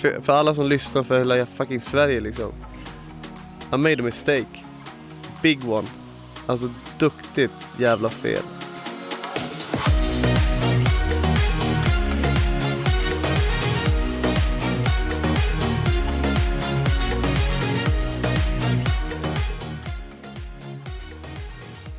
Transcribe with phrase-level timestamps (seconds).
[0.00, 2.52] för, för alla som lyssnar för hela fucking Sverige liksom.
[3.72, 4.64] I made a mistake.
[5.42, 5.88] Big one.
[6.46, 8.42] Alltså duktigt jävla fel.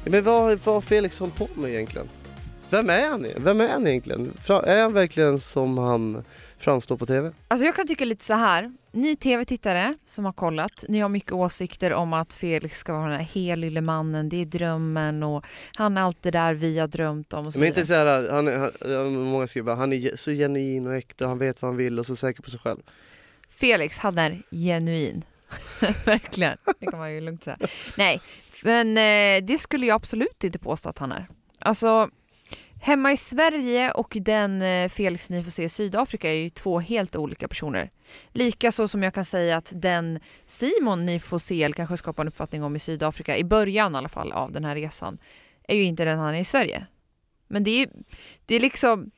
[0.03, 2.09] Men vad har Felix hållit på med egentligen?
[2.69, 3.27] Vem är han?
[3.37, 4.33] Vem är han egentligen?
[4.47, 6.23] Är han verkligen som han
[6.61, 7.31] framstår på TV?
[7.47, 8.71] Alltså jag kan tycka lite så här.
[8.91, 13.19] Ni tv-tittare som har kollat, ni har mycket åsikter om att Felix ska vara den
[13.19, 15.45] här helylle mannen, det är drömmen och
[15.77, 19.03] han är allt det där vi har drömt om Men inte så här, han, är-
[19.03, 21.99] han, många skriver bara, han är så genuin och äkta, han vet vad han vill
[21.99, 22.79] och så säker på sig själv.
[23.49, 25.23] Felix, han är genuin.
[26.05, 27.57] Verkligen, det kan man ju lugnt säga.
[27.97, 28.21] Nej,
[28.63, 31.27] men eh, det skulle jag absolut inte påstå att han är.
[31.59, 32.09] Alltså,
[32.81, 36.79] hemma i Sverige och den eh, Felix ni får se i Sydafrika är ju två
[36.79, 37.91] helt olika personer.
[38.29, 42.27] Likaså som jag kan säga att den Simon ni får se, eller kanske skapa en
[42.27, 45.17] uppfattning om i Sydafrika, i början i alla fall av den här resan,
[45.67, 46.85] är ju inte den han är i Sverige.
[47.47, 47.89] Men det är,
[48.45, 49.11] det är liksom,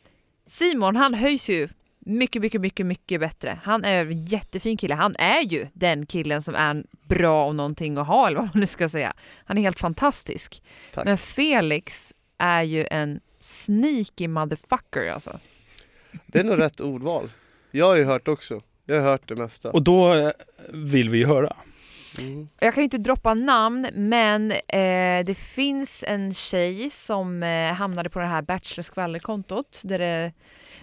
[0.46, 1.70] Simon han höjs ju
[2.00, 3.60] mycket, mycket, mycket, mycket bättre.
[3.64, 4.96] Han är en jättefin kille.
[4.96, 8.60] Han är ju den killen som är bra och någonting att ha, eller vad man
[8.60, 9.14] nu ska säga.
[9.46, 10.64] Han är helt fantastisk.
[10.94, 11.06] Tack.
[11.06, 15.40] Men Felix är ju en sneaky motherfucker alltså.
[16.26, 17.32] Det är nog rätt ordval.
[17.72, 18.62] Jag har ju hört också.
[18.86, 19.72] Jag har hört det mesta.
[19.72, 20.32] Och då eh,
[20.70, 21.56] vill vi ju höra.
[22.20, 22.50] Mm.
[22.60, 28.10] Jag kan ju inte droppa namn, men eh, det finns en tjej som eh, hamnade
[28.10, 30.34] på det här Bachelor skvallerkontot där det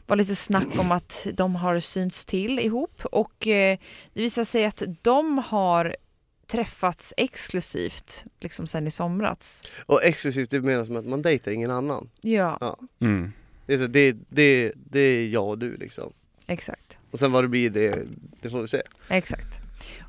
[0.06, 3.78] var lite snack om att de har synts till ihop och eh,
[4.12, 5.96] det visar sig att de har
[6.50, 9.62] träffats exklusivt liksom sen i somras.
[9.86, 12.10] Och exklusivt, det menas som att man dejtar ingen annan.
[12.20, 13.32] Ja, Mm.
[13.66, 16.12] Det är, så, det, det, det är jag och du liksom.
[16.46, 16.98] exakt.
[17.10, 17.98] Och sen vad det blir, det,
[18.40, 18.82] det får vi se.
[19.08, 19.58] Exakt.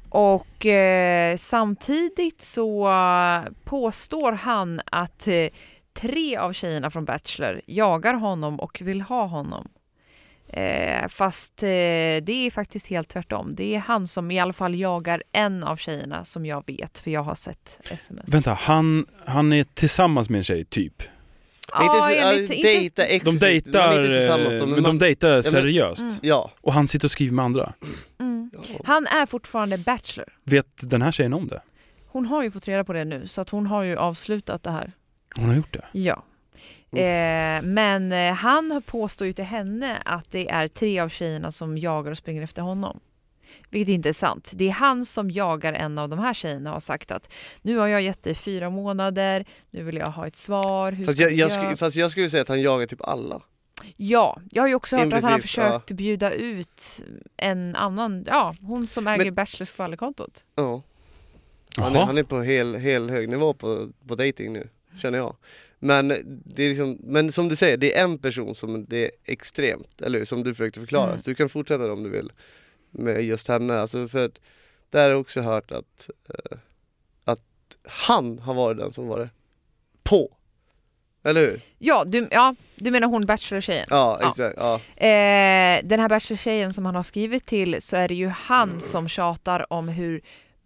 [0.09, 2.89] Och eh, samtidigt så
[3.63, 5.47] påstår han att eh,
[5.93, 9.67] tre av tjejerna från Bachelor jagar honom och vill ha honom.
[10.53, 13.55] Eh, fast eh, det är faktiskt helt tvärtom.
[13.55, 17.11] Det är han som i alla fall jagar en av tjejerna som jag vet, för
[17.11, 18.23] jag har sett sms.
[18.33, 21.03] Vänta, han, han är tillsammans med en tjej, typ?
[21.81, 23.41] inte, enligt- ja, inte- dejta De exklusivt.
[23.41, 26.01] dejtar, inte tillsammans då, eh, men men de dejtar seriöst.
[26.01, 26.13] Mm.
[26.21, 26.51] Ja.
[26.61, 27.73] Och han sitter och skriver med andra.
[28.19, 28.49] Mm.
[28.53, 28.59] ja.
[28.83, 30.27] Han är fortfarande Bachelor.
[30.43, 31.61] Vet den här tjejen om det?
[32.07, 34.71] Hon har ju fått reda på det nu, så att hon har ju avslutat det
[34.71, 34.91] här.
[35.35, 35.85] Hon har gjort det?
[35.91, 36.23] Ja.
[36.95, 41.77] Eh, men eh, han påstår ju till henne att det är tre av tjejerna som
[41.77, 42.99] jagar och springer efter honom.
[43.69, 44.51] Vilket inte är sant.
[44.53, 47.77] Det är han som jagar en av de här tjejerna och har sagt att nu
[47.77, 50.91] har jag gett dig fyra månader, nu vill jag ha ett svar.
[50.91, 53.41] Hur Fast, jag, jag skulle, fast jag skulle säga att han jagar typ alla.
[53.97, 55.63] Ja, jag har ju också hört att han har Implicit, ja.
[55.63, 57.01] försökt bjuda ut
[57.37, 60.43] en annan, ja, hon som äger Men- Bachelors skvallerkontot.
[60.55, 60.81] Ja.
[61.77, 65.35] Han är, han är på hel, hel hög nivå på, på dating nu, känner jag.
[65.79, 66.07] Men,
[66.45, 70.01] det är liksom, men som du säger, det är en person som det är extremt,
[70.01, 70.25] eller hur?
[70.25, 71.07] Som du försökte förklara.
[71.07, 71.19] Mm.
[71.19, 72.31] Så du kan fortsätta om du vill
[72.91, 73.79] med just henne.
[73.79, 74.39] Alltså för att
[74.89, 76.57] där har jag också hört att, eh,
[77.23, 77.39] att
[77.83, 79.29] han har varit den som varit
[80.03, 80.37] på.
[81.23, 81.59] Eller hur?
[81.77, 83.87] Ja, du, ja, du menar hon Bachelor-tjejen?
[83.89, 84.29] Ja, Ja.
[84.29, 84.55] exakt.
[84.59, 84.75] Ja.
[85.05, 89.07] Eh, den här Bachelor-tjejen som han har skrivit till så är det ju han som
[89.07, 90.21] tjatar om hur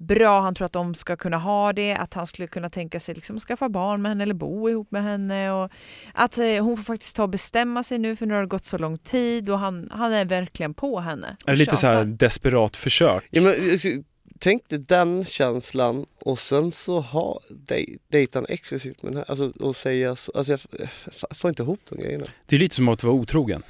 [0.08, 3.16] bra han tror att de ska kunna ha det, att han skulle kunna tänka sig
[3.16, 5.72] liksom skaffa barn med henne eller bo ihop med henne och
[6.14, 8.66] att eh, hon får faktiskt ta och bestämma sig nu för nu har det gått
[8.66, 11.38] så lång tid och han, han är verkligen på henne.
[11.46, 13.28] Är det lite så här desperat försök?
[13.32, 13.80] Ja, men, eh,
[14.40, 19.26] tänk dig den känslan och sen så ha dej, dejta en exklusivt med den här,
[19.30, 22.26] alltså, och säga så, alltså jag f- f- får inte ihop de grejerna.
[22.46, 23.64] Det är lite som att vara otrogen.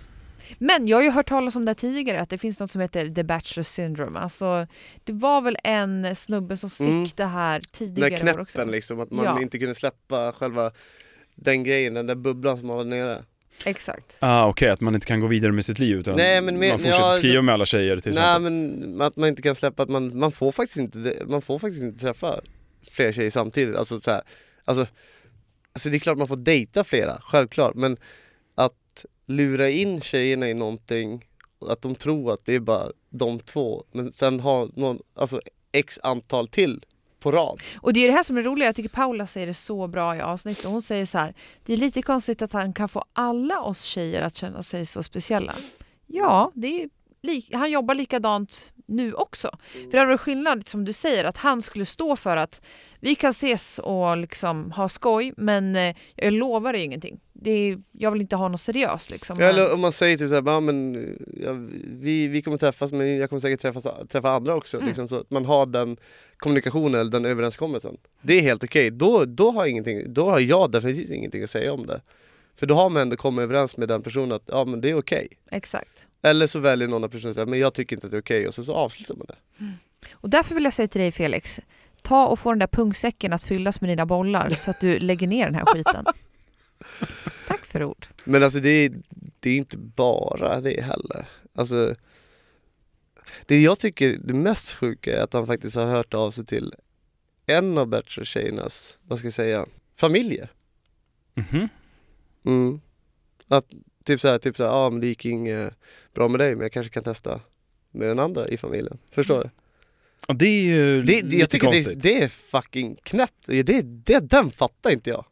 [0.60, 3.10] Men jag har ju hört talas om det tidigare, att det finns något som heter
[3.10, 4.20] the bachelor syndrome.
[4.20, 4.68] Alltså,
[5.04, 7.08] det var väl en snubbe som fick Mm.
[7.16, 8.54] det här Den tidigare där år också.
[8.56, 9.42] knäppen liksom, att man Ja.
[9.42, 10.72] inte kunde släppa själva
[11.36, 13.24] den grejen, den där bubblan som man var nere.
[13.66, 14.18] Exakt.
[14.20, 16.70] Ah, Okej, att man inte kan gå vidare med sitt liv utan Nej, men med-
[16.70, 19.56] man fortsätter ja, alltså- skriva med alla tjejer till Nej men att man inte kan
[19.56, 22.40] släppa att man, man får faktiskt inte, man får faktiskt inte träffa
[22.92, 23.76] fler tjejer samtidigt.
[23.76, 24.22] Alltså, så här,
[24.66, 24.86] alltså,
[25.74, 27.76] alltså det är klart man får dejta flera, självklart.
[27.76, 27.98] Men
[28.96, 31.26] att lura in tjejerna i någonting,
[31.70, 36.00] att de tror att det är bara de två, men sen ha någon, alltså x
[36.04, 36.86] antal till
[37.20, 37.62] på rad.
[37.82, 40.16] Och det är det här som är roligt, jag tycker Paula säger det så bra
[40.16, 40.66] i avsnittet.
[40.66, 41.34] Hon säger så här,
[41.66, 45.04] det är lite konstigt att han kan få alla oss tjejer att känna sig så
[45.04, 45.56] speciella.
[46.08, 46.90] Ja, det är
[47.54, 49.58] han jobbar likadant nu också.
[49.74, 52.62] För det hade varit skillnad, som du säger, att han skulle stå för att
[53.00, 57.20] vi kan ses och liksom ha skoj, men eh, jag lovar dig ingenting.
[57.34, 59.36] Det är, jag vill inte ha något seriöst liksom.
[59.40, 60.94] Ja, eller om man säger typ såhär, ja, men,
[61.44, 61.52] ja,
[61.88, 64.78] vi, vi kommer träffas men jag kommer säkert träffa, träffa andra också.
[64.78, 64.88] Mm.
[64.88, 65.98] Liksom, så att man har den
[66.38, 67.98] kommunikationen eller den överenskommelsen.
[68.22, 71.74] Det är helt okej, då, då, har ingenting- då har jag definitivt ingenting att säga
[71.74, 72.02] om det.
[72.56, 74.98] För då har man ändå kommit överens med den personen att ja, men det är
[74.98, 75.28] okej.
[75.52, 76.06] Exakt.
[76.26, 78.22] Eller så väljer någon av personerna att säga, men jag tycker inte att det är
[78.22, 79.36] okej och så, så avslutar man det.
[80.12, 81.60] Och därför vill jag säga till dig Felix,
[82.02, 85.28] ta och få den där pungsäcken att fyllas med dina bollar så att du lägger
[85.28, 86.06] ner den här skiten.
[87.48, 88.08] Tack för ord.
[88.24, 88.92] Men alltså det är,
[89.40, 91.26] det är inte bara det heller.
[91.56, 91.96] Alltså,
[93.46, 96.74] det jag tycker det mest sjuka är att han faktiskt har hört av sig till
[97.46, 100.52] en av Bachelor-tjejernas, vad ska jag säga, familjer.
[101.36, 101.70] Mhm.
[102.46, 102.82] Mm.
[103.48, 103.66] Att
[104.06, 105.74] typ såhär, typ såhär, ja men det gick inget
[106.14, 107.40] bra med dig men jag kanske kan testa
[107.92, 108.98] med den andra i familjen.
[109.12, 109.50] Förstår du?
[110.28, 112.04] Ja, det är ju Det, det, lite tycker det, konstigt.
[112.04, 113.46] det är fucking knäppt.
[113.48, 115.26] Det, det, den fattar inte jag.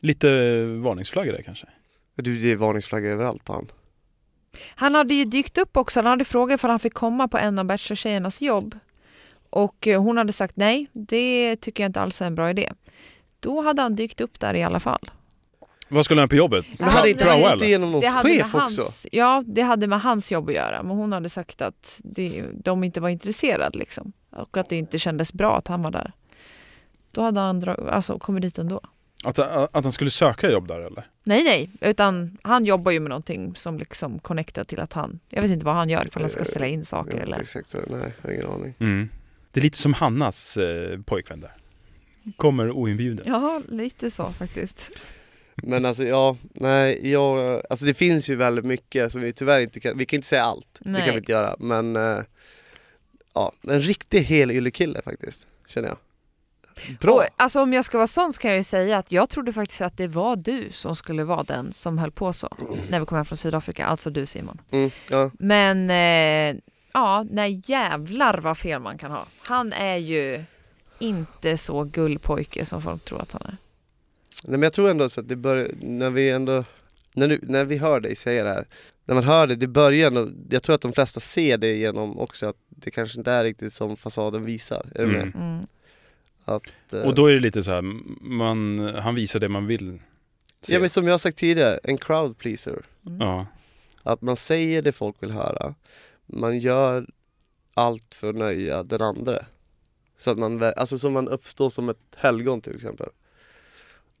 [0.00, 0.28] Lite
[0.64, 1.66] varningsflagga där kanske.
[2.14, 3.66] Du, det är varningsflagga överallt på han.
[4.74, 7.58] Han hade ju dykt upp också, han hade frågat ifall han fick komma på en
[7.58, 8.78] av Bachelor-tjejernas jobb.
[9.50, 12.72] Och eh, hon hade sagt nej, det tycker jag inte alls är en bra idé.
[13.40, 15.10] Då hade han dykt upp där i alla fall.
[15.92, 16.66] Vad skulle han på jobbet?
[16.78, 17.52] Men hade inte han eller?
[17.52, 18.82] inte genom någons Det hade med chef också?
[18.82, 20.82] hans, ja, det hade med hans jobb att göra.
[20.82, 24.12] Men hon hade sagt att det, de inte var intresserade liksom.
[24.30, 26.12] Och att det inte kändes bra att han var där.
[27.10, 28.80] Då hade han dra, alltså, kommit dit ändå.
[29.24, 31.06] Att, att han skulle söka jobb där eller?
[31.24, 35.42] Nej, nej, utan han jobbar ju med någonting som liksom connectar till att han, jag
[35.42, 37.40] vet inte vad han gör, ifall han ska sälja in saker Ja, eller...
[37.40, 38.74] Exakt, nej, jag har ingen aning.
[38.78, 39.08] Mm.
[39.52, 41.52] Det är lite som Hannas eh, pojkvän där.
[42.36, 43.24] Kommer oinbjuden.
[43.28, 44.90] Ja, lite så faktiskt.
[45.56, 49.80] Men alltså ja, nej, jag, alltså det finns ju väldigt mycket som vi tyvärr inte
[49.80, 51.02] kan, vi kan inte säga allt, det Nej.
[51.02, 52.18] kan vi inte göra men eh,
[53.34, 55.96] Ja, en riktig helyllekille faktiskt, känner jag
[57.00, 57.12] Bra!
[57.12, 59.52] Och, alltså om jag ska vara sån så kan jag ju säga att jag trodde
[59.52, 62.48] faktiskt att det var du som skulle vara den som höll på så.
[62.90, 64.60] När vi kom hem från Sydafrika, alltså du Simon.
[64.70, 65.30] Mm, ja.
[65.38, 66.60] Men eh,
[66.92, 69.26] ja, nej jävlar vad fel man kan ha.
[69.46, 70.44] Han är ju
[70.98, 73.56] inte så gullpojke som folk tror att han är.
[74.44, 76.64] Nej men jag tror ändå så att det börjar, när vi ändå,
[77.14, 78.66] när, nu, när vi hör dig säga det här
[79.04, 82.18] När man hör det, det börjar nog, jag tror att de flesta ser det genom
[82.18, 85.22] också att det kanske inte är riktigt som fasaden visar, är du med?
[85.22, 85.32] Mm.
[85.34, 85.66] Mm.
[86.44, 87.82] Att, eh, Och då är det lite så här,
[88.20, 89.98] man, han visar det man vill
[90.60, 90.74] se.
[90.74, 93.20] Ja men som jag har sagt tidigare, en crowd pleaser Mm.
[93.20, 93.46] Ja.
[94.02, 95.74] Att man säger det folk vill höra
[96.26, 97.06] Man gör
[97.74, 99.38] allt för att nöja den andra
[100.16, 103.08] Så att man, alltså så man uppstår som ett helgon till exempel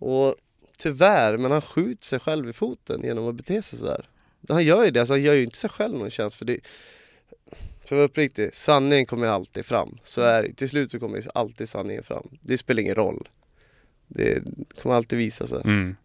[0.02, 0.34] Och
[0.78, 4.04] tyvärr, men han skjuter sig själv i foten genom att bete sig sådär
[4.48, 6.60] Han gör ju det, alltså han gör ju inte sig själv någon tjänst för det
[7.84, 9.98] För att vara uppriktig, sanningen kommer alltid fram.
[10.04, 12.28] Så är det, till slut så kommer ju alltid sanningen fram.
[12.40, 13.28] Det spelar ingen roll.
[14.08, 14.42] Det
[14.82, 15.60] kommer alltid visa sig.
[15.64, 15.96] Mm.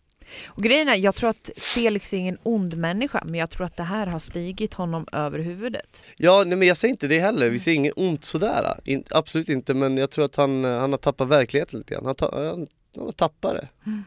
[0.46, 3.78] Och grejen är, jag tror att Felix är ingen ond människa, men jag tror att
[3.78, 6.04] det här har stigit honom över huvudet.
[6.18, 9.50] Ja, nej, men jag säger inte det heller, vi ser inget ont sådär, In, absolut
[9.50, 12.50] inte men jag tror att han, eh, han har tappat verkligheten lite grann, han, ta,
[12.50, 12.68] han,
[13.06, 14.04] har tappat det Mm.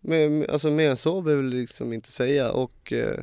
[0.00, 3.20] men, Alltså mer än så behöver vi liksom inte säga och eh,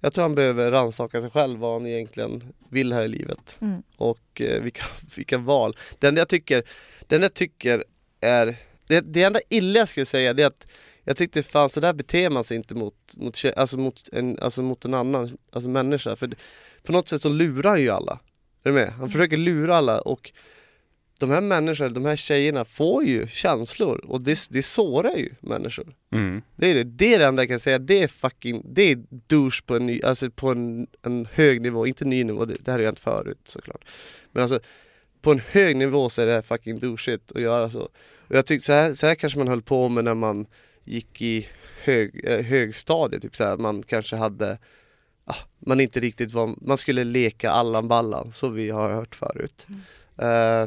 [0.00, 3.82] jag tror han behöver rannsaka sig själv vad han egentligen vill här i livet Mm.
[3.96, 4.84] och eh, vilka,
[5.16, 5.76] vilka val.
[5.98, 6.62] Det enda jag tycker,
[7.08, 7.84] det enda jag tycker
[8.20, 8.56] är,
[8.86, 10.66] det, det enda illa jag skulle säga det är att
[11.04, 14.62] jag tyckte fan så där beter man sig inte mot, mot, alltså mot, en, alltså
[14.62, 16.34] mot en annan alltså människa för
[16.82, 18.12] på något sätt så lurar han ju alla.
[18.62, 18.88] Är du med?
[18.92, 20.32] Han försöker lura alla och
[21.20, 25.86] de här människorna, de här tjejerna får ju känslor och det, det sårar ju människor.
[26.12, 26.42] Mm.
[26.56, 28.98] Det är det, det är det enda jag kan säga, det är fucking, det är
[29.26, 32.70] douche på en, ny, alltså på en, en hög nivå, inte ny nivå, det, det
[32.70, 33.84] här har jag inte förut såklart.
[34.32, 34.60] Men alltså
[35.22, 37.80] på en hög nivå så är det här fucking douchigt att göra så.
[38.28, 40.46] Och jag tyckte så här, så här kanske man höll på med när man
[40.84, 41.48] gick i
[41.84, 44.58] hög, eh, högstadiet, typ så här, man kanske hade
[45.24, 49.66] ah, man inte riktigt var, man skulle leka Allan Ballan, så vi har hört förut.
[50.18, 50.66] Eh,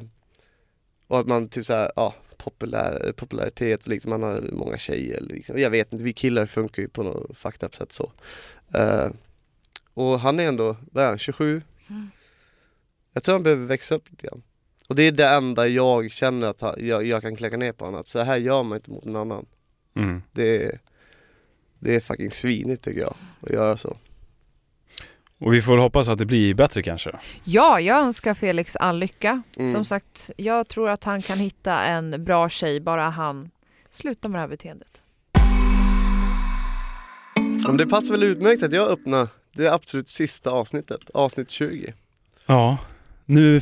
[1.13, 5.60] och att man typ såhär, ja, populär, popularitet, liksom, man har många tjejer, liksom.
[5.60, 8.12] jag vet inte, vi killar funkar ju på något fucked up sätt så.
[8.74, 9.10] Eh,
[9.93, 11.62] och han är ändå, vad är han, 27?
[11.89, 12.10] Mm.
[13.13, 14.43] Jag tror han behöver växa upp lite grann.
[14.88, 18.00] Och det är det enda jag känner att jag, jag kan kläcka ner på honom,
[18.00, 19.46] att så här gör man inte mot en annan.
[19.96, 20.22] Mm.
[20.32, 20.79] Det är,
[21.79, 23.98] det är fucking svinigt tycker jag, att göra så.
[25.44, 27.12] Och vi får hoppas att det blir bättre kanske.
[27.44, 29.42] Ja, jag önskar Felix all lycka.
[29.58, 29.74] Mm.
[29.74, 33.50] Som sagt, jag tror att han kan hitta en bra tjej, bara han
[33.92, 35.02] slutar med det här beteendet.
[37.78, 41.94] Det passar väl utmärkt att jag öppnar det absolut sista avsnittet, avsnitt 20.
[42.46, 42.78] Ja,
[43.26, 43.62] nu...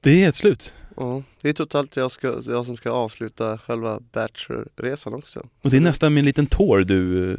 [0.00, 0.74] Det är ett slut.
[0.96, 5.46] Ja, det är totalt jag, ska, jag som ska avsluta själva bachelorresan också.
[5.62, 7.36] Och det är nästan med en liten tår du eh,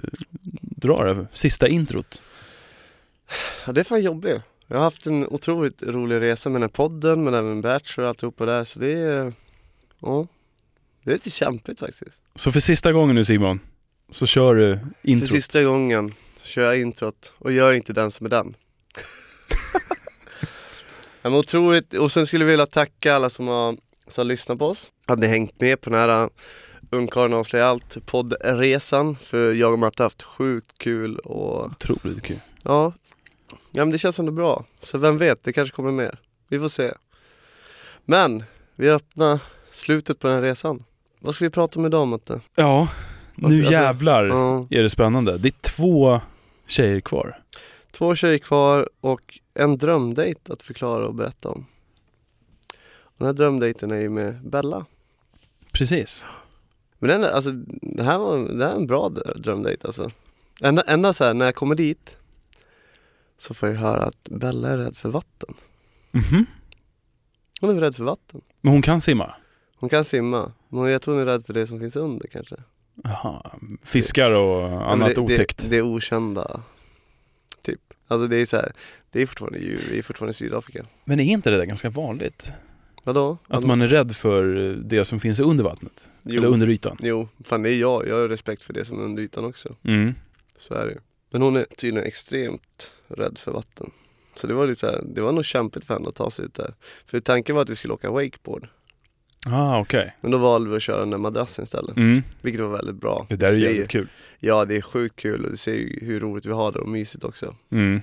[0.62, 2.22] drar sista introt.
[3.66, 4.42] Ja, det är fan jobbigt.
[4.68, 8.10] Jag har haft en otroligt rolig resa med den här podden, men även Bachelor och
[8.10, 9.34] alltihopa där, så det är...
[10.02, 10.28] Ja,
[11.04, 12.22] det är lite kämpigt faktiskt.
[12.36, 13.60] Så för sista gången nu Simon,
[14.12, 15.30] så kör du För introt.
[15.30, 18.56] sista gången så kör jag introt och är inte den som är den.
[21.22, 23.72] ja, men otroligt, och sen skulle jag vilja tacka alla som har,
[24.08, 24.88] som har lyssnat på oss.
[25.06, 26.30] Att ni hängt med på den här
[26.92, 29.16] Ungkarlen avslöjar allt poddresan.
[29.16, 32.40] För jag och Matte har haft sjukt kul och Otroligt kul.
[32.64, 32.94] ja,
[33.72, 34.66] ja men det känns ändå bra.
[34.84, 36.20] Så vem vet, det kanske kommer mer.
[36.48, 36.92] Vi får se.
[38.06, 38.44] Men,
[38.76, 39.40] vi öppnar
[39.72, 40.84] slutet på den här resan.
[41.20, 42.42] Vad ska vi prata om idag Matte?
[42.56, 42.88] Ja,
[43.36, 44.68] nu Alltså, jävlar Ja.
[44.70, 45.38] är det spännande.
[45.38, 46.22] Det är två
[46.68, 47.40] tjejer kvar.
[47.92, 51.66] Två tjejer kvar och en drömdejt att förklara och berätta om.
[53.02, 54.86] Och den här drömdejten är ju med Bella.
[55.72, 56.26] Precis.
[57.00, 60.12] Men den, alltså, det, här var, det här är en bra dr- drömdejt alltså.
[60.62, 62.18] Ända, ända så här, när jag kommer dit
[63.44, 65.54] så får jag höra att Bella är rädd för vatten.
[66.12, 66.46] Mhm.
[67.62, 68.42] Hon är rädd för vatten.
[68.62, 69.34] Men hon kan simma?
[69.76, 72.56] Hon kan simma, men jag tror hon är rädd för det som finns under kanske.
[73.04, 73.52] Jaha.
[73.84, 75.58] Fiskar och annat det, otäckt?
[75.58, 76.62] Det, det är okända,
[77.62, 77.80] typ.
[78.08, 78.72] Alltså det är så här,
[79.12, 80.86] det är fortfarande djur, vi är fortfarande i Sydafrika.
[81.06, 82.52] Men är inte det där ganska vanligt?
[83.04, 83.38] Vadå?
[83.48, 84.46] Att man är rädd för
[84.84, 86.10] det som finns under vattnet?
[86.24, 86.98] jo, Eller under ytan?
[87.02, 88.08] Jo, fan det är jag.
[88.08, 89.76] Jag har respekt för det som är under ytan också.
[89.84, 90.16] Mm.
[90.58, 90.98] Så är det.
[91.32, 93.92] Men hon är tydligen extremt rädd för vatten.
[94.36, 96.46] Så det var lite så här, det var nog kämpigt för henne att ta sig
[96.46, 96.74] ut där.
[97.06, 98.68] För tanken var att vi skulle åka wakeboard.
[99.46, 100.16] Ah, okej.
[100.22, 101.98] Men då valde vi att köra den där madrassen istället.
[101.98, 102.24] Mm.
[102.42, 103.26] Vilket var väldigt bra.
[103.30, 104.08] Det där är jävligt kul.
[104.40, 106.90] Ja, det är sjukt kul och du ser ju hur roligt vi har det och
[106.90, 107.56] mysigt också.
[107.72, 108.02] Mm.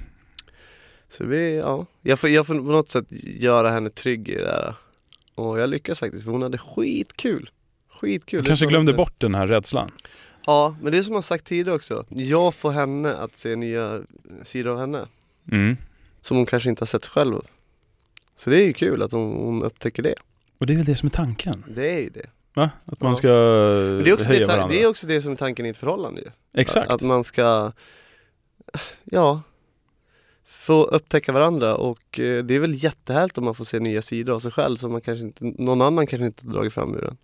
[1.08, 1.86] Så vi, ja.
[2.02, 4.74] Jag får, jag får på något sätt göra henne trygg i det där.
[5.34, 7.50] Och jag lyckas faktiskt för hon hade skitkul.
[8.00, 8.42] Skitkul.
[8.42, 9.90] Du kanske glömde bort den här rädslan?
[10.50, 12.04] Ja, men det är som jag sagt tidigare också.
[12.08, 14.00] Jag får henne att se nya
[14.42, 15.06] sidor av henne.
[15.52, 15.76] Mm.
[16.20, 17.40] Som hon kanske inte har sett själv.
[18.36, 20.14] Så det är ju kul att hon, hon upptäcker det.
[20.58, 21.64] Och det är väl det som är tanken?
[21.74, 22.26] Det är ju det.
[22.54, 22.70] Va?
[22.84, 23.16] Att man Ja.
[23.16, 24.68] ska Men det, är också höja det, varandra?
[24.68, 26.30] det är också det som är tanken i ett förhållande ju.
[26.60, 26.90] Exakt.
[26.90, 27.72] Att man ska,
[29.04, 29.42] ja,
[30.44, 34.34] få upptäcka varandra och eh, det är väl jättehärligt om man får se nya sidor
[34.34, 37.16] av sig själv som man kanske inte, någon annan kanske inte dragit fram ur den.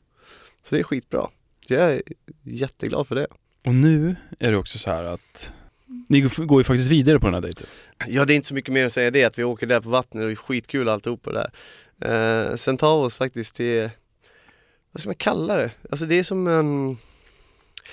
[0.69, 1.29] Så det är skitbra.
[1.71, 2.03] Jag är
[2.43, 3.27] jätteglad för det.
[3.65, 5.53] Och nu är det också så här att
[6.09, 7.67] ni går- ju faktiskt vidare på den här dejten.
[8.07, 9.89] Ja det är inte så mycket mer att säga det, att vi åker där på
[9.89, 11.51] vattnet och det är skitkul alltihopa där.
[12.01, 13.91] Eh, sen tar vi oss faktiskt till,
[14.93, 15.71] vad ska man kalla det?
[15.91, 16.97] Alltså det är som en,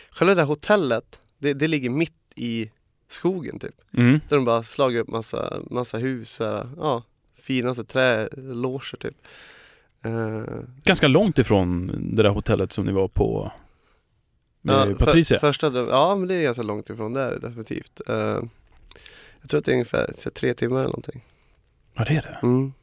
[0.09, 2.71] själva det där hotellet, det, det ligger mitt i
[3.09, 3.75] skogen typ.
[3.97, 4.19] Mm.
[4.29, 7.03] Där de bara slagit upp massa, massa hus, här, ja,
[7.35, 9.15] fina så träloger typ.
[10.03, 10.43] Eh,
[10.83, 13.51] Ganska långt ifrån det där hotellet som ni var på
[14.61, 15.39] med ja, Patricia.
[15.39, 18.01] För, första, ja men det är ganska långt ifrån där definitivt.
[18.07, 18.43] Eh,
[19.41, 21.25] jag tror att det är ungefär så tre timmar eller någonting.
[21.93, 22.39] Ja, det är det.
[22.43, 22.73] Mm.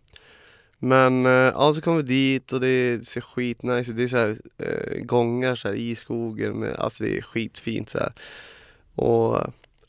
[0.79, 3.97] Men eh, ja, så kom vi dit och det ser skitnice ut.
[3.97, 7.91] Det är så här, eh, gångar så här, i skogen, med, alltså det är skitfint
[7.91, 8.13] så här.
[8.95, 9.37] Och,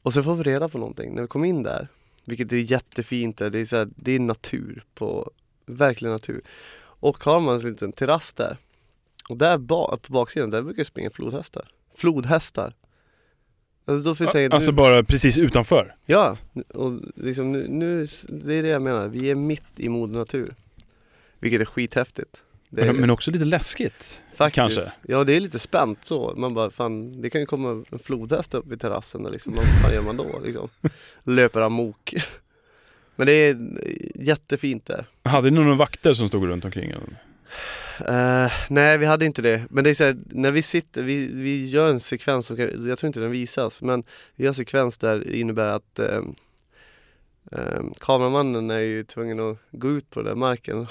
[0.02, 1.88] och så får vi reda på någonting när vi kom in där.
[2.26, 3.50] Vilket är jättefint där.
[3.50, 5.32] Det är, så här, det är natur, på,
[5.66, 6.42] verkligen natur.
[7.02, 8.58] Och har man en liten terrass där.
[9.30, 11.68] Och där ba, på baksidan, där brukar det springa flodhästar.
[11.96, 12.74] Flodhästar.
[13.86, 15.96] Alltså, då finns det, Alltså bara precis utanför.
[16.06, 16.38] Ja,
[16.74, 19.08] och liksom nu, nu, det är det jag menar.
[19.08, 20.56] Vi är mitt i moder natur.
[21.40, 22.44] Vilket är skithäftigt.
[22.70, 24.22] Det är, Men, men också lite läskigt.
[24.34, 24.56] faktiskt.
[24.56, 24.82] kanske.
[25.08, 26.34] Ja, det är lite spänt så.
[26.38, 29.26] Man bara, fan, det kan ju komma en flodhäst upp vid terrassen.
[29.26, 29.56] och Liksom.
[29.56, 30.40] Vad fan gör man då?
[30.44, 30.70] Liksom?
[31.24, 32.14] Löper amok.
[33.16, 33.58] Men det är
[34.16, 35.06] jättefint där.
[35.24, 36.92] Hade ni några vakter som stod runt omkring?
[38.08, 39.64] Eh, nej, vi hade inte det.
[39.70, 42.98] Men det är så här, när vi sitter, vi, vi gör en sekvens, som, jag
[42.98, 44.04] tror inte den visas, men
[44.36, 46.22] vi gör en sekvens där det innebär att eh,
[47.52, 50.88] eh, kameramannen är ju tvungen att gå ut på den marken.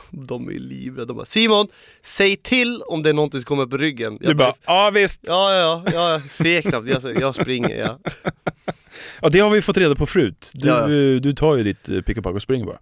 [0.10, 1.04] De, är livrädda.
[1.06, 1.68] De bara Simon,
[2.02, 4.18] säg till om det är någonting som kommer på ryggen.
[4.20, 5.20] Du bara, ja visst.
[5.22, 6.88] Ja, ja, ja, jag ser knappt.
[6.88, 7.98] Jag, jag springer, ja.
[9.20, 10.50] Ja det har vi fått reda på förut.
[10.54, 10.80] Du, Ja.
[10.82, 12.78] eh, du tar ju ditt eh, pick och pack och springer bara.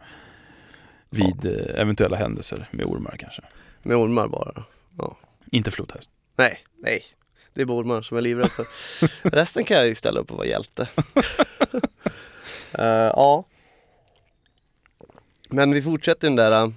[1.10, 3.42] Vid eh, eventuella händelser med ormar kanske.
[3.82, 4.64] Med ormar bara.
[5.52, 6.10] Inte flodhäst.
[6.36, 7.02] Nej, nej.
[7.54, 8.66] Det är bara ormar som jag är livrädd för.
[9.30, 10.88] Resten kan jag ju ställa upp och vara hjälte.
[12.72, 13.44] Eh, ja.
[15.48, 16.72] Men vi fortsätter den där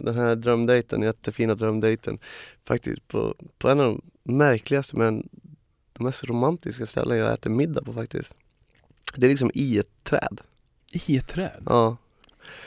[0.00, 2.18] den här drömdejten, jättefina drömdejten.
[2.64, 5.28] Faktiskt på, på en av de märkligaste men
[5.92, 8.36] de mest romantiska ställen jag äter middag på faktiskt.
[9.16, 10.40] Det är liksom i ett träd.
[11.06, 11.62] I ett träd?
[11.66, 11.96] Ja.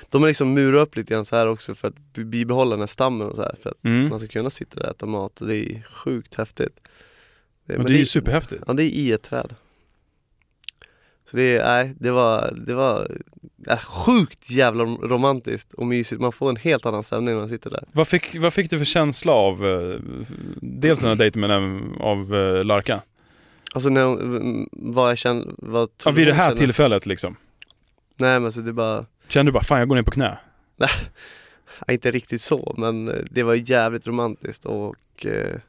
[0.09, 2.79] De har liksom murat upp lite grann så här också för att bi- bibehålla den
[2.79, 4.09] här stammen och så här för att Mm.
[4.09, 6.79] man ska kunna sitta där och äta mat och det är sjukt häftigt.
[7.65, 8.63] Men det är ju superhäftigt.
[8.67, 9.55] Ja, det är i ett träd.
[11.31, 13.17] Så det nej, det var, det var
[13.69, 16.21] äh, sjukt jävla romantiskt och mysigt.
[16.21, 17.83] Man får en helt annan stämning när man sitter där.
[17.91, 19.99] Vad fick, vad fick du för känsla av, eh,
[20.61, 23.01] dels den här dejten men även av eh, Larka?
[23.73, 27.35] Alltså när, hon- vad jag känner, vad Ja, vid det här känner- tillfället liksom.
[28.17, 30.37] Nej men alltså det bara, Kände du bara, fan jag går ner på knä?
[30.77, 30.87] ja,
[31.93, 35.59] inte riktigt så men eh, det var jävligt romantiskt och eh,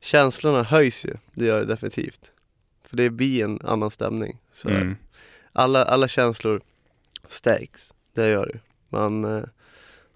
[0.00, 2.30] känslorna höjs ju, det gör det definitivt.
[2.94, 4.38] För det blir en annan stämning.
[4.52, 4.96] Så Mm.
[5.52, 6.60] alla, alla känslor
[7.28, 8.58] stärks, det gör det.
[8.88, 9.44] Men eh,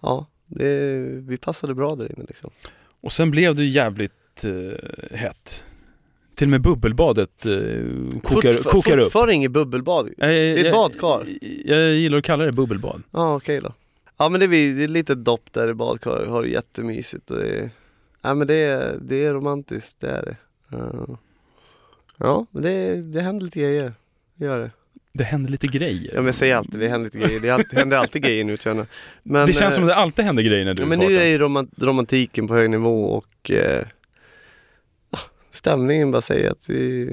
[0.00, 2.50] ja, det, vi passade bra där inne liksom.
[3.00, 5.64] Och sen blev det jävligt eh, hett.
[6.34, 7.52] Till och med bubbelbadet eh,
[8.22, 9.04] kokar, Fortfar- kokar upp.
[9.04, 10.08] Fortfarande inget bubbelbad.
[10.16, 11.26] det är ett badkar.
[11.64, 13.02] Jag, jag gillar att kalla det bubbelbad.
[13.10, 13.72] Ja okej då.
[14.16, 17.36] Ja men det blir det är lite dopp där i badkaret, har det jättemysigt och
[17.38, 17.70] det är,
[18.22, 20.36] ja men det är, det är romantiskt, det är det.
[20.76, 21.16] Eh,
[22.18, 23.92] ja det, det händer lite grejer,
[24.34, 24.70] det gör det.
[25.12, 26.10] Det händer lite grejer.
[26.12, 28.56] Ja men jag säger alltid, det händer lite grejer, det, alltid, händer alltid grejer nu
[28.56, 28.86] tror jag.
[29.22, 31.16] Men, det känns eh, som att det alltid händer grejer när du Ja, men nu
[31.16, 33.86] är ju romant- romantiken på hög nivå och eh,
[35.10, 35.18] ah,
[35.50, 37.04] stämningen bara säger att vi,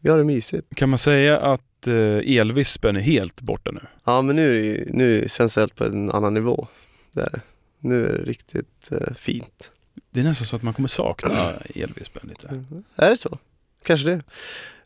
[0.00, 0.66] vi har det mysigt.
[0.76, 3.80] Kan man säga att eh, elvispen är helt borta nu?
[4.04, 6.66] Ja men nu är det, ju- nu är det sensuellt på en annan nivå.
[7.12, 7.40] Det är det.
[7.80, 9.70] Nu är det riktigt eh, fint.
[10.10, 12.64] Det är nästan så att man kommer sakna elvispen lite.
[12.96, 13.38] Är det så?
[13.84, 14.22] Kanske det.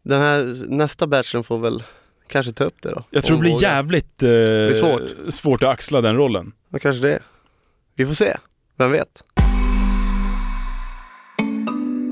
[0.03, 1.83] Den här nästa batchen får väl
[2.29, 3.05] kanske ta upp det då.
[3.11, 5.03] Jag tror det blir jävligt eh, är svårt.
[5.33, 6.53] svårt att axla den rollen.
[6.69, 7.19] Ja, kanske det.
[7.95, 8.37] Vi får se.
[8.77, 9.23] Vem vet?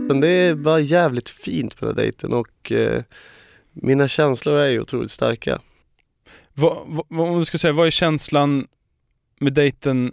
[0.08, 3.02] Men det bara jävligt fint på den här dejten och eh,
[3.72, 5.60] mina känslor är ju otroligt starka.
[6.52, 6.76] Vad,
[7.08, 8.66] vad- om du ska säga, vad är känslan
[9.40, 10.12] med dejten,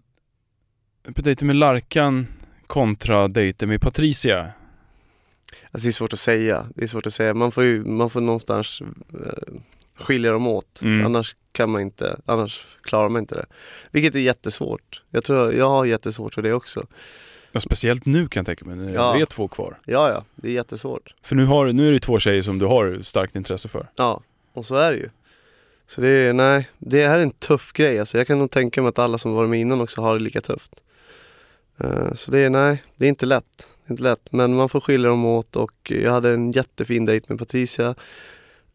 [1.16, 2.28] på dejten med Larkan
[2.68, 4.52] kontra dejten med Patricia?
[5.72, 6.68] Alltså det är svårt att säga.
[6.76, 7.34] Det är svårt att säga.
[7.34, 8.82] Man får ju man får någonstans
[9.14, 9.54] eh,
[10.00, 10.82] skilja dem åt.
[10.82, 11.06] Mm.
[11.06, 13.46] Annars kan man inte, annars klarar man inte det.
[13.92, 15.04] Vilket är jättesvårt.
[15.10, 16.86] Jag tror jag har jättesvårt för det också.
[17.52, 19.14] Ja, speciellt nu kan jag tänka mig, när Ja.
[19.14, 19.78] det är två kvar.
[19.86, 21.16] Ja, ja, det är jättesvårt.
[21.24, 23.90] För nu, har, nu är det två tjejer som du har starkt intresse för.
[23.96, 24.22] Ja,
[24.54, 25.10] och så är det ju.
[25.88, 28.18] Så det är, nej, det här är en tuff grej alltså.
[28.18, 30.42] Jag kan nog tänka mig att alla som varit med innan också har det lika
[30.42, 30.72] tufft.
[31.80, 33.68] Eh, Så det är, nej, det är inte lätt.
[33.90, 37.40] Inte lätt, men man får skilja dem åt och jag hade en jättefin dejt med
[37.40, 37.96] Patricia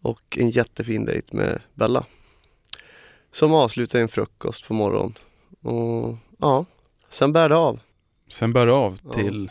[0.02, 2.04] och en jättefin dejt med Bella.
[3.32, 5.14] Som avslutade en frukost på morgonen.
[5.62, 6.64] Och ja,
[7.10, 7.80] sen bär det av.
[8.28, 9.50] Sen bär det av till...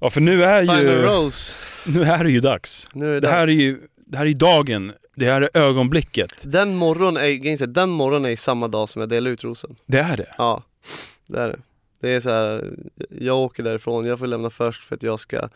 [0.00, 2.88] Ja för nu är Final ju, Rose, nu är det ju dags.
[2.94, 3.58] nu är det, Det här är dags.
[3.60, 6.30] ju, det här är dagen, det här är ögonblicket.
[6.44, 9.76] Den morgonen är, den morgonen är samma dag som jag delar ut rosen.
[9.86, 10.34] Det är det.
[10.38, 10.62] Ja,
[11.28, 11.58] det är det.
[12.04, 12.74] Det är så här,
[13.20, 15.48] jag åker därifrån, jag får lämna först för att jag ska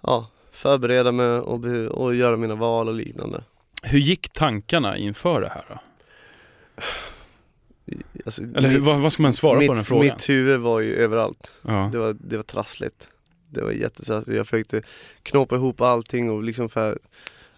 [0.00, 3.44] ja, förbereda mig och, och göra mina val och liknande.
[3.82, 5.78] Hur gick tankarna inför det här då?
[8.24, 10.06] Alltså, Eller hur, vad, vad ska man svara mitt, på den frågan?
[10.06, 11.50] Mitt huvud var ju överallt.
[11.62, 11.88] Ja.
[11.92, 13.08] Det var, det var trassligt.
[13.50, 14.36] Det var jättetrassligt.
[14.36, 14.82] Jag försökte
[15.22, 16.98] knåpa ihop allting och liksom för,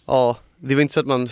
[0.06, 1.28] ja, det var inte så att man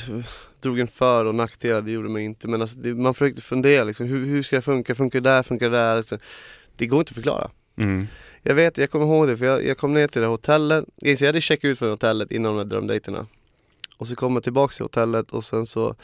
[0.61, 2.49] drog en för och nackdelar, det gjorde man inte.
[2.49, 4.95] Men alltså, det, man försökte fundera liksom, hur, hur ska det funka?
[4.95, 5.43] Funkar det där?
[5.43, 5.97] Funkar det där?
[5.97, 6.19] Alltså,
[6.77, 7.51] Det går inte att förklara.
[7.77, 8.07] Mm.
[8.43, 10.85] Jag vet, jag kommer ihåg det för jag, jag kom ner till det här hotellet.
[10.97, 13.27] Jag hade checkat ut från hotellet innan de här drömdejterna.
[13.97, 15.95] Och så kom jag tillbaka till hotellet och sen så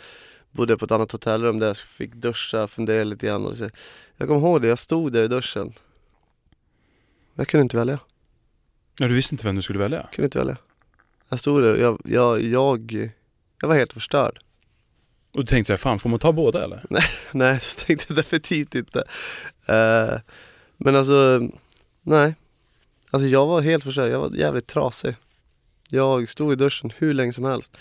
[0.51, 3.47] bodde jag på ett annat hotellrum där jag fick duscha, fundera lite grann.
[3.47, 3.71] Och så.
[4.17, 5.73] Jag kommer ihåg det, jag stod där i duschen.
[7.35, 7.99] Jag kunde inte välja.
[8.99, 9.99] ja, du visste inte vem du skulle välja?
[9.99, 10.57] Jag kunde inte välja.
[11.29, 13.11] Jag stod där och jag, jag, jag,
[13.61, 14.39] jag var helt förstörd.
[15.33, 16.85] Och du tänkte såhär, fan får man ta båda eller?
[17.33, 19.05] Nej, så tänkte jag definitivt inte.
[19.67, 20.21] Eh,
[20.79, 21.41] men alltså,
[22.03, 22.35] nej.
[23.11, 25.17] Alltså jag var helt förstörd, jag var jävligt trasig.
[25.89, 27.77] Jag stod i duschen hur länge som helst.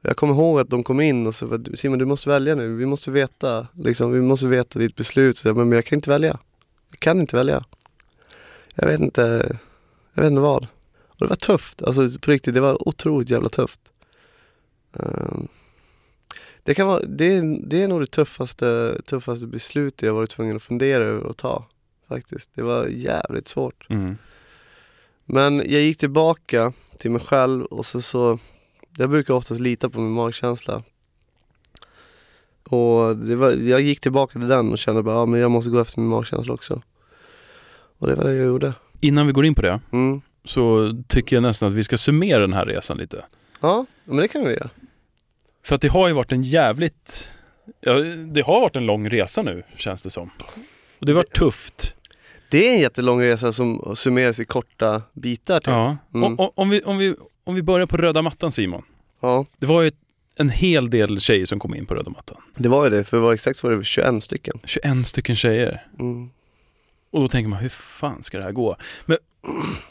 [0.00, 2.86] Jag kommer ihåg att de kom in och sa, Simon du måste välja nu, vi
[2.86, 5.38] måste veta, liksom, vi måste veta ditt beslut.
[5.38, 6.38] Så jag, men jag kan inte välja.
[6.90, 7.64] Jag kan inte välja.
[8.74, 9.56] Jag vet inte,
[10.14, 10.66] jag vet inte vad.
[11.08, 13.80] Och det var tufft, alltså på riktigt, det var otroligt jävla tufft.
[14.92, 15.48] Ehm,
[16.62, 20.56] det, kan vara, det, är, det är nog det tuffaste, tuffaste beslutet jag varit tvungen
[20.56, 21.64] att fundera över att ta.
[22.08, 22.50] Faktiskt.
[22.54, 23.86] Det var jävligt svårt.
[23.90, 24.16] Mm.
[25.24, 28.38] Men jag gick tillbaka till mig själv och så, så
[28.96, 30.82] jag brukar oftast lita på min magkänsla.
[32.70, 35.80] Och var, jag gick tillbaka till den och kände bara, ja men jag måste gå
[35.80, 36.82] efter min magkänsla också.
[37.98, 38.72] Och det var det jag gjorde.
[39.00, 40.20] Innan vi går in på det Mm.
[40.44, 43.24] så tycker jag nästan att vi ska summera den här resan lite.
[43.60, 44.70] Ja, men det kan vi göra.
[45.62, 47.28] För att det har ju varit en jävligt
[47.80, 47.92] Ja,
[48.32, 50.30] det har varit en lång resa nu, känns det som.
[50.98, 51.94] Och det har varit tufft.
[52.50, 55.66] Det är en jättelång resa som summeras i korta bitar typ.
[55.66, 55.96] Ja.
[56.14, 56.32] Mm.
[56.32, 58.82] Och, och, om, vi, om, vi, om vi börjar på röda mattan Simon.
[59.20, 59.46] ja.
[59.58, 59.92] Det var ju
[60.36, 62.36] en hel del tjejer som kom in på röda mattan.
[62.56, 64.60] Det var ju det, för det var exakt var det 21 stycken.
[64.64, 65.86] 21 stycken tjejer.
[65.98, 66.30] Mm.
[67.10, 68.76] Och då tänker man, hur fan ska det här gå?
[69.06, 69.18] Men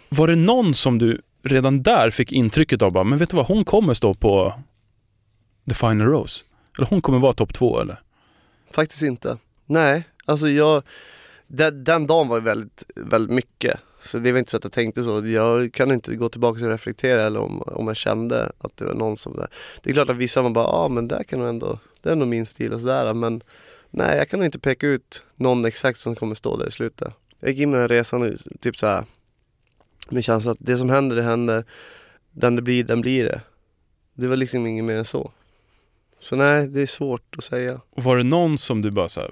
[0.09, 3.45] var det någon som du redan där fick intrycket av, bara, men vet du vad,
[3.45, 4.53] hon kommer stå på
[5.69, 6.43] the final rose?
[6.77, 8.01] Eller hon kommer vara topp två eller?
[8.71, 9.37] Faktiskt inte.
[9.65, 10.83] Nej, alltså jag,
[11.47, 13.79] den, den dagen var ju väldigt, väldigt mycket.
[14.01, 15.27] Så det var inte så att jag tänkte så.
[15.27, 18.93] Jag kan inte gå tillbaka och reflektera eller om, om jag kände att det var
[18.93, 19.47] någon som där.
[19.81, 22.11] Det är klart att vissa man bara, ja ah, men där kan nog ändå, det
[22.11, 23.13] är nog min stil och sådär.
[23.13, 23.41] Men
[23.89, 27.13] nej, jag kan nog inte peka ut någon exakt som kommer stå där i slutet.
[27.39, 29.05] Jag gick in med den här resan nu, typ så här
[30.09, 31.65] med känslan att det som händer, det händer.
[32.31, 33.41] Den det blir, den blir det.
[34.13, 35.31] Det var liksom inget mer än så.
[36.19, 37.81] Så nej, det är svårt att säga.
[37.89, 39.31] Och var det någon som du bara så här,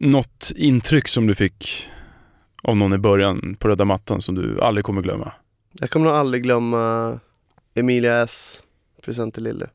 [0.00, 1.88] något intryck som du fick
[2.62, 5.32] av någon i början på röda mattan som du aldrig kommer glömma?
[5.72, 7.18] Jag kommer nog aldrig glömma
[7.74, 8.62] Emilia S.
[9.02, 9.70] Present till Lille.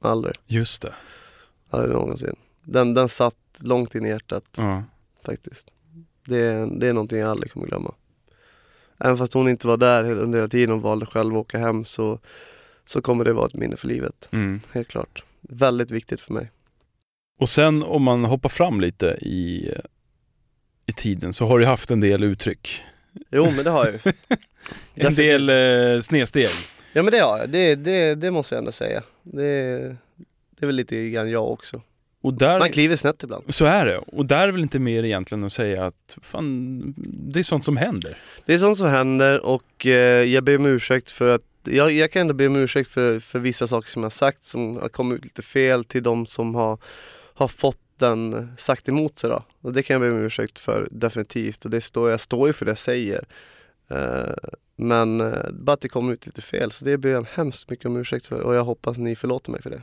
[0.00, 0.34] Aldrig.
[0.46, 0.92] Just det.
[1.70, 2.36] Aldrig någonsin.
[2.64, 4.84] Den, den satt långt in i hjärtat Ja.
[5.26, 5.68] faktiskt.
[6.26, 7.94] Det är, det är någonting jag aldrig kommer glömma.
[8.98, 11.84] Även fast hon inte var där under hela tiden och valde själv att åka hem
[11.84, 12.18] så,
[12.84, 14.28] så kommer det vara ett minne för livet.
[14.32, 14.60] Mm.
[14.72, 15.24] Helt klart.
[15.40, 16.50] Väldigt viktigt för mig.
[17.40, 19.70] Och sen om man hoppar fram lite i,
[20.86, 22.82] i tiden så har du haft en del uttryck.
[23.30, 24.12] Jo men det har jag ju.
[24.94, 26.48] En del eh, snedsteg.
[26.92, 27.50] Ja men det har jag.
[27.50, 29.02] Det, det, det måste jag ändå säga.
[29.22, 29.78] Det,
[30.50, 31.82] det är väl lite grann jag också.
[32.22, 33.54] Och där, Man kliver snett ibland.
[33.54, 33.98] så är det.
[33.98, 36.94] Och där är väl inte mer egentligen att säga att fan,
[37.32, 38.18] det är sånt som händer.
[38.46, 42.12] Det är sånt som händer och eh, jag ber om ursäkt för att jag, jag
[42.12, 45.18] kan ändå be om ursäkt för, för vissa saker som jag sagt som har kommit
[45.18, 46.78] ut lite fel till de som har,
[47.40, 49.42] har fått den sagt emot sig då.
[49.60, 52.52] Och det kan jag be om ursäkt för definitivt och det står, jag står ju
[52.52, 53.24] för det jag säger.
[53.92, 54.34] Uh,
[54.76, 57.86] men uh, bara att det kom ut lite fel så det ber jag hemskt mycket
[57.86, 59.82] om ursäkt för och jag hoppas ni förlåter mig för det.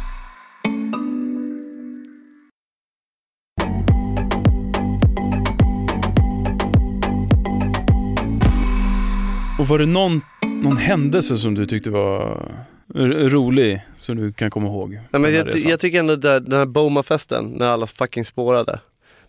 [9.61, 12.51] Och var det någon, någon händelse som du tyckte var
[13.29, 14.99] rolig som du kan komma ihåg?
[15.11, 18.79] Ja, men jag, jag tycker ändå där, den här Boma-festen när alla fucking spårade.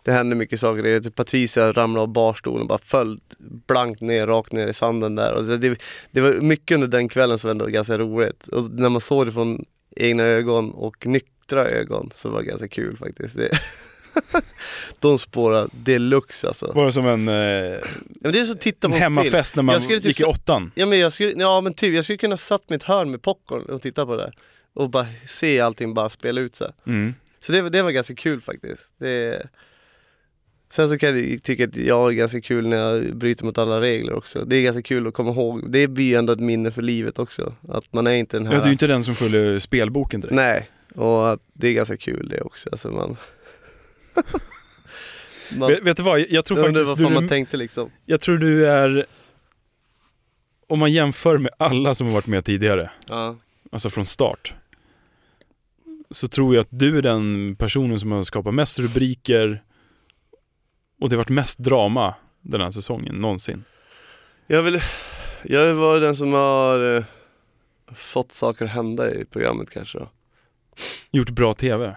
[0.02, 0.82] Det hände mycket saker.
[0.82, 3.20] Det, typ Patricia ramlade av barstolen och bara föll
[3.66, 5.34] blankt ner, rakt ner i sanden där.
[5.34, 5.78] Och det,
[6.10, 8.48] det var mycket under den kvällen som ändå var ganska roligt.
[8.48, 9.64] Och när man såg det från
[9.96, 13.36] egna ögon och nyktra ögon så var det ganska kul faktiskt.
[13.36, 13.48] Det,
[15.00, 16.72] de spårade deluxe alltså.
[16.74, 17.78] Var det som en, eh, Ja,
[18.20, 19.02] men det är så titta på en film.
[19.16, 20.72] hemmafest när man Jag skulle typ gick i sa- åttan?
[20.74, 23.62] Ja men jag skulle, ja men typ, jag skulle kunna satt mitt hörn med popcorn
[23.62, 24.32] och titta på det.
[24.74, 26.70] Och bara se allting bara spela ut sig.
[26.86, 27.14] Mm.
[27.40, 28.94] Så det, det var ganska kul faktiskt.
[28.98, 29.42] Det,
[30.72, 33.80] sen så kan jag tycka att jag är ganska kul när jag bryter mot alla
[33.80, 34.44] regler också.
[34.44, 35.72] Det är ganska kul att komma ihåg.
[35.72, 37.54] Det blir ju ändå ett minne för livet också.
[37.68, 38.54] Att man är inte den här...
[38.54, 40.34] Ja, du är inte den som följer spelboken direkt.
[40.34, 42.68] Nej, och det är ganska kul det också.
[42.72, 43.16] Alltså man...
[45.58, 47.90] man Vet, vet du vad, jag tror faktiskt vad du, fan man är- tänkte liksom.
[48.06, 49.06] jag tror du är,
[50.68, 53.36] om man jämför med alla som har varit med tidigare, Ja.
[53.72, 54.54] alltså från start,
[56.10, 59.62] så tror jag att du är den personen som har skapat mest rubriker
[61.00, 63.64] och det har varit mest drama den här säsongen någonsin.
[64.46, 64.80] Jag vill,
[65.44, 67.04] jag vara den som har eh,
[67.94, 70.08] fått saker att hända i programmet kanske då.
[71.10, 71.96] Gjort bra TV.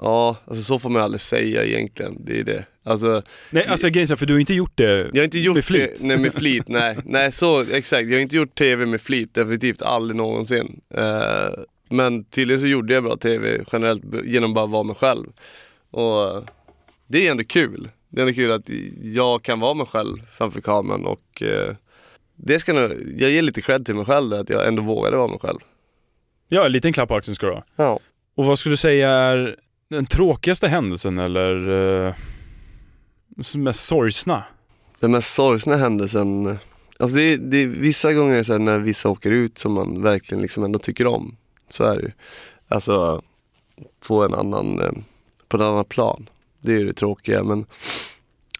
[0.00, 2.16] Ja, alltså så får man aldrig säga egentligen.
[2.24, 2.64] Det är det.
[2.84, 5.64] Alltså, Nej, alltså grejen för du har inte gjort det jag har inte gjort med
[5.64, 5.96] flit.
[6.00, 6.98] Det, nej med flit, nej.
[7.04, 8.08] Nej så, exakt.
[8.08, 10.80] Jag har inte gjort TV med flit, definitivt aldrig någonsin.
[10.94, 11.48] Eh,
[11.88, 15.26] men tydligen så gjorde jag bra TV generellt genom bara att vara mig själv.
[15.90, 16.44] Och
[17.06, 17.88] det är ändå kul.
[18.08, 18.70] Det är ändå kul att
[19.02, 21.74] jag kan vara mig själv framför kameran och eh,
[22.36, 25.28] det ska nog, jag ger lite cred till mig själv att jag ändå vågade vara
[25.28, 25.58] mig själv.
[26.48, 27.64] Ja, en liten klapp på axeln ska du ha.
[27.76, 27.98] Ja.
[28.36, 29.56] Och vad skulle du säga är
[29.88, 32.14] den tråkigaste händelsen eller uh,
[33.54, 34.42] mest sorgsna?
[35.00, 36.58] Den mest sorgsna händelsen,
[36.98, 40.42] alltså det är, det är vissa gånger så när vissa åker ut som man verkligen
[40.42, 41.36] liksom ändå tycker om.
[41.68, 42.10] Så är det ju.
[42.68, 43.22] Alltså,
[44.06, 44.92] på en annan, eh,
[45.48, 46.28] på en annan plan.
[46.60, 47.66] Det är ju det tråkiga men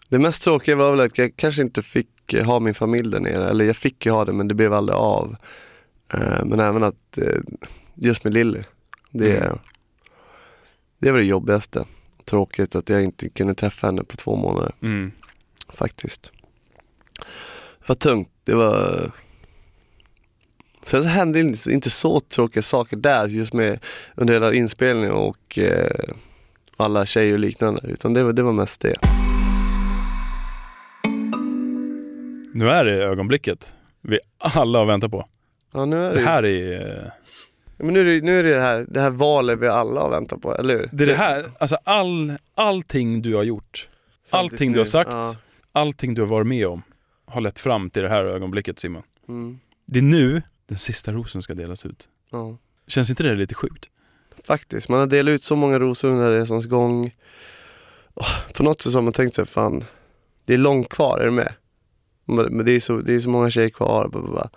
[0.09, 3.49] det mest tråkiga var väl att jag kanske inte fick ha min familj där nere.
[3.51, 5.37] Eller jag fick ju ha det men det blev aldrig av.
[6.13, 7.19] Eh, Men även att
[7.95, 8.63] just med Lilly,
[9.11, 9.59] det, Mm.
[10.99, 11.85] Det var det jobbigaste.
[12.25, 15.13] Tråkigt att jag inte kunde träffa henne på två månader Mm.
[15.69, 16.33] faktiskt.
[17.79, 18.31] Det var tungt.
[18.45, 19.11] Det var...
[20.85, 23.79] Sen så hände inte, inte så tråkiga saker där just med
[24.15, 26.15] under hela inspelningen och eh,
[26.77, 27.81] alla tjejer och liknande.
[27.85, 28.97] Utan det var, det var mest det.
[32.55, 35.29] Nu är det ögonblicket vi alla har väntat på.
[35.73, 37.11] Ja, nu är det, Det här är...
[37.77, 40.11] men nu är det, nu är det, det, här, det här valet vi alla har
[40.11, 40.89] väntat på, eller hur?
[40.93, 43.89] Det är det här, alltså all, allting du har gjort,
[44.31, 45.37] Faktiskt allting du har sagt, Ja.
[45.73, 46.83] allting du har varit med om
[47.27, 49.03] har lett fram till det här ögonblicket Simon.
[49.29, 49.59] Mm.
[49.87, 52.09] Det är nu den sista rosen ska delas ut.
[52.31, 52.57] Ja.
[52.87, 53.85] Känns inte det lite sjukt?
[54.45, 57.15] Faktiskt, man har delat ut så många rosor under resans gång.
[58.15, 59.85] Åh, På något sätt så har man tänkt sig, fan,
[60.45, 61.53] det är långt kvar, är du med?
[62.25, 64.09] Men det är så, det är så många tjejer kvar.
[64.09, 64.51] Bla bla bla.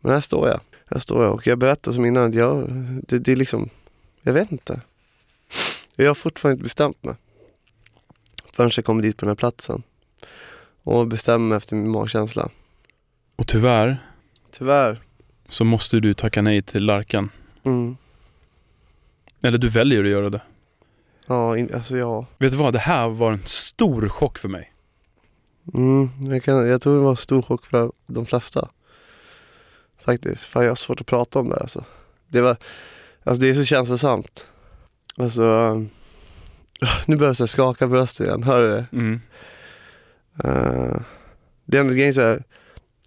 [0.00, 0.60] Men här står jag.
[0.92, 2.68] Här står jag och jag berättar som innan att jag,
[3.08, 3.68] det, det är liksom,
[4.22, 4.80] jag vet inte.
[5.94, 7.14] Jag har fortfarande inte bestämt mig.
[8.52, 9.82] Förrän jag kommer dit på den här platsen.
[10.82, 12.48] Och bestämmer mig efter min magkänsla.
[13.36, 14.06] Och tyvärr
[14.50, 15.02] Tyvärr.
[15.48, 17.30] så måste du tacka nej till Larkan.
[17.62, 17.96] Mm.
[19.42, 20.42] Eller du väljer att göra det.
[21.26, 22.26] Ja, in, alltså ja.
[22.38, 24.72] Vet du vad, det här var en stor chock för mig.
[25.74, 28.68] Mm, jag, kan, jag tror det var en stor chock för de flesta.
[30.04, 30.44] Faktiskt.
[30.44, 31.84] Fan jag har svårt att prata om det alltså.
[32.28, 32.56] Det var,
[33.24, 34.46] alltså det är så känslosamt.
[35.16, 35.74] Alltså,
[37.06, 38.86] nu börjar jag skaka bröstet igen, hör du det?
[38.92, 39.20] Mm.
[40.44, 41.00] Uh,
[41.64, 42.44] det är ändå grejen så här,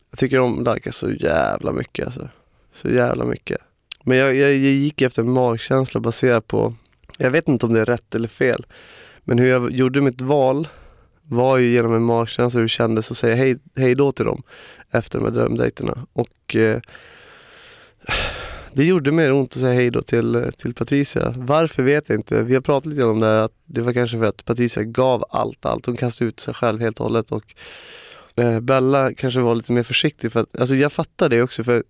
[0.10, 2.30] jag tycker om Darka så jävla mycket alltså.
[2.74, 3.62] Så jävla mycket.
[4.04, 6.76] Men jag, jag, jag gick efter en magkänsla baserat på,
[7.18, 8.66] jag vet inte om det är rätt eller fel,
[9.24, 10.68] men hur jag gjorde mitt val
[11.30, 14.44] var ju genom en magkänsla hur det kändes att säga hej, hej då till dem
[14.92, 16.08] efter de här drömdejterna.
[16.14, 16.80] Och eh,
[18.74, 21.34] det gjorde mer ont att säga hej då till, eh, till Patricia.
[21.38, 22.44] Varför vet jag inte.
[22.44, 25.26] Vi har pratat lite om det här, att det var kanske för att Patricia gav
[25.30, 25.86] allt, allt.
[25.86, 27.32] Hon kastade ut sig själv helt och hållet.
[27.32, 27.56] Och,
[28.36, 30.32] eh, Bella kanske var lite mer försiktig.
[30.32, 31.84] För att, alltså jag fattar det också för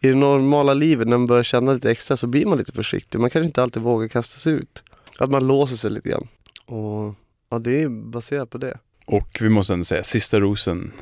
[0.00, 3.18] i det normala livet när man börjar känna lite extra så blir man lite försiktig.
[3.18, 4.82] Man kanske inte alltid vågar kasta sig ut.
[5.18, 6.28] Att man låser sig lite grann.
[6.66, 7.14] Och
[7.50, 8.78] ja, det är baserat på det.
[9.06, 10.92] Och vi måste ändå säga, sista rosen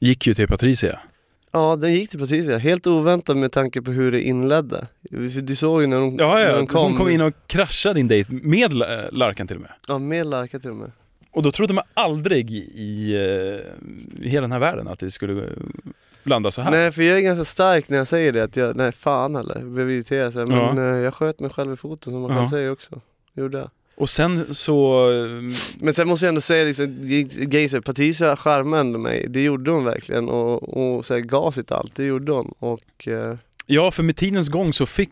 [0.00, 1.00] gick ju till Patricia.
[1.52, 2.58] Ja, den gick till Patricia.
[2.58, 4.86] Helt oväntat med tanke på hur det inledde.
[5.42, 6.82] Du såg ju när de, Ja, när ja, de kom.
[6.82, 8.78] hon kom in och kraschade din dejt med äh,
[9.12, 9.70] Larkan till och med.
[9.88, 10.92] Ja, med Larka till och med.
[11.30, 15.10] Och då trodde man aldrig i, i, eh, i hela den här världen att det
[15.10, 15.48] skulle eh,
[16.22, 16.70] landa så här.
[16.70, 18.42] Nej, för jag är ganska stark när jag säger det.
[18.44, 19.58] Att jag, nej fan heller.
[19.58, 20.32] Jag blev irriterad.
[20.32, 20.94] Så här, men Ja.
[20.96, 22.36] eh, jag sköt mig själv i foten som man Ja.
[22.38, 23.00] själv säger också.
[23.34, 23.70] Gjorde jag.
[24.02, 25.10] Och sen så...
[25.12, 26.86] eh, Men sen måste jag ändå säga liksom,
[27.50, 29.26] Geiser, Patricia charmade mig.
[29.28, 30.28] Det gjorde hon verkligen.
[30.28, 30.62] Och,
[30.96, 31.96] och så här, gav sitt allt.
[31.96, 32.54] Det gjorde hon.
[32.58, 33.36] Och eh,
[33.66, 35.10] Ja, för med tidens gång så fick...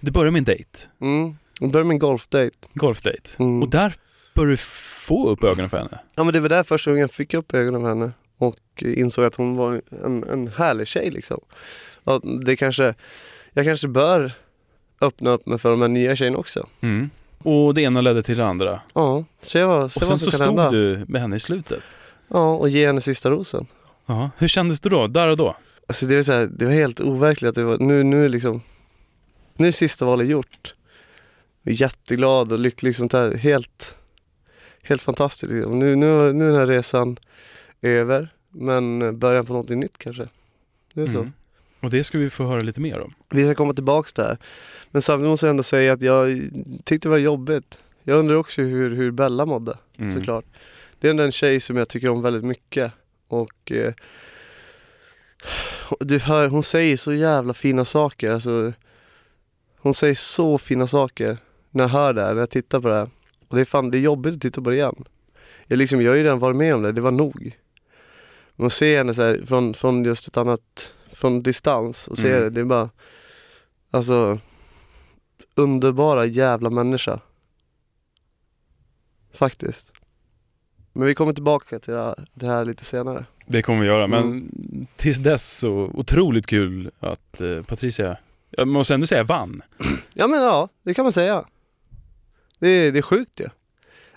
[0.00, 0.78] Det började med en dejt.
[1.00, 2.56] mm, hon började med en golfdejt.
[2.74, 3.30] Golfdejt.
[3.38, 3.62] Mm.
[3.62, 3.94] Och där
[4.34, 5.98] började du få upp ögonen för henne.
[6.14, 9.24] Ja men det var där första gången jag fick upp ögonen för henne och insåg
[9.24, 11.40] att hon var en, en härlig tjej liksom.
[12.04, 12.94] Och det kanske,
[13.52, 14.32] jag kanske bör
[15.00, 16.66] öppna upp mig för de här nya tjejerna också.
[16.80, 17.10] Mm.
[17.38, 18.80] Och det ena ledde till det andra.
[18.94, 20.70] Ja, se vad, se Och sen vad så som kan stod hända.
[20.70, 21.82] du med henne i slutet.
[22.28, 23.66] Ja, och ge henne sista rosen.
[24.06, 24.30] Ja.
[24.38, 25.06] Hur kändes det då?
[25.06, 25.56] Där och då?
[25.88, 28.62] Alltså det, var så här, det var helt overkligt att det var, nu, nu liksom,
[29.56, 30.74] nu är sista valet gjort.
[31.62, 33.96] Jag är jätteglad och lycklig, här, helt,
[34.82, 35.52] helt fantastiskt.
[35.52, 35.78] Liksom.
[35.78, 37.16] Nu, nu, nu är den här resan
[37.82, 40.28] över, men början på något nytt kanske.
[40.94, 41.18] Det är så.
[41.18, 41.32] Mm.
[41.86, 43.14] Och det ska vi få höra lite mer om.
[43.30, 44.38] Vi ska komma tillbaks där.
[44.90, 46.42] Men samtidigt måste jag ändå säga att jag
[46.84, 47.80] tyckte det var jobbigt.
[48.02, 50.10] Jag undrar också hur, hur Bella mådde, Mm.
[50.14, 50.44] såklart.
[51.00, 52.92] Det är ändå en tjej som jag tycker om väldigt mycket.
[53.28, 53.92] Och eh,
[56.00, 58.30] du hör, hon säger så jävla fina saker.
[58.32, 58.72] Alltså,
[59.78, 61.38] hon säger så fina saker
[61.70, 63.08] när jag hör det här, när jag tittar på det här.
[63.48, 65.04] Och det är fan, det är jobbigt att titta på det igen.
[65.66, 67.56] Jag, liksom, jag har ju redan varit med om det, det var nog.
[68.56, 72.28] Men att se henne så här, från, från just ett annat, från distans och se
[72.30, 72.42] Mm.
[72.42, 72.90] det, det är bara
[73.90, 74.38] Alltså
[75.54, 77.20] Underbara jävla människa
[79.34, 79.92] Faktiskt
[80.92, 84.06] Men vi kommer tillbaka till det här, det här lite senare Det kommer vi göra,
[84.06, 84.86] men Mm.
[84.96, 88.16] tills dess så otroligt kul att eh, Patricia,
[88.50, 89.62] jag måste ändå säga vann.
[90.14, 91.44] Ja men ja, det kan man säga
[92.58, 93.48] Det är, det är sjukt ju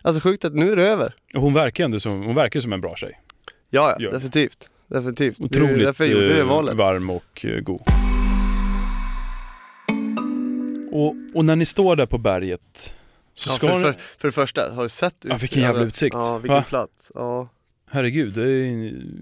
[0.01, 2.73] Alltså sjukt att nu är det över Och hon verkar ändå som, hon verkar som
[2.73, 3.21] en bra tjej.
[3.69, 4.69] Ja, ja det.
[4.89, 7.81] Definitivt Definitivt Det är Otroligt därför jag gjorde det eh, valet varm och eh, god.
[10.91, 12.95] Och, och när ni står där på berget
[13.33, 13.83] så Ja, ska för, ni...
[13.83, 16.13] för, för det första, har du sett Ja, vilken jävla utsikt.
[16.13, 16.63] Ja, vilken Va?
[16.69, 17.11] plats.
[17.15, 17.49] Ja,
[17.91, 18.65] Herregud, det är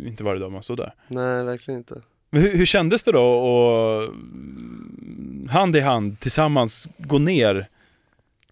[0.08, 0.93] inte varje dag man står där.
[1.08, 2.01] nej verkligen inte.
[2.30, 4.10] Men hur, hur kändes det då att
[5.51, 7.69] hand i hand tillsammans gå ner,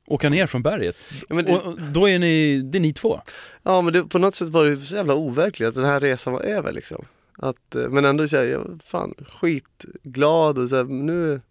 [0.05, 0.95] åka ner från berget?
[1.29, 3.21] Ja, det, Och och då är ni, det är ni två?
[3.63, 6.33] ja men det, på något sätt var det så jävla overkligt att den här resan
[6.33, 7.05] var över liksom.
[7.37, 11.41] Att, eh, men ändå såhär, jag var fan skitglad och såhär, nu,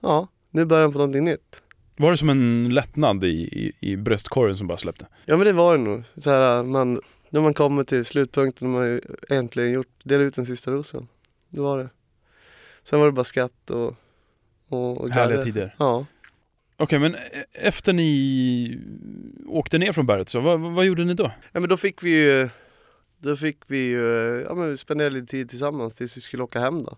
[0.00, 1.60] ja, nu är början på någonting nytt.
[1.96, 5.06] Var det som en lättnad i, i, i bröstkorgen som bara släppte?
[5.24, 6.02] Ja men det var det nog.
[6.16, 10.46] Så här, man, när man kommer till slutpunkten och man äntligen gjort, delat ut den
[10.46, 11.08] sista rosen.
[11.48, 11.88] Det var det.
[12.82, 13.94] Sen var det bara skratt och,
[14.68, 15.74] och, och Härliga tider.
[15.78, 16.06] Ja.
[16.76, 17.18] Okej, men e-
[17.52, 18.78] efter ni
[19.46, 21.30] åkte ner från berget så, vad, vad gjorde ni då?
[21.52, 22.48] ja men då fick vi ju,
[23.18, 24.00] då fick vi ju,
[24.48, 26.96] ja men vi spenderade lite tid tillsammans tills vi skulle åka hem då.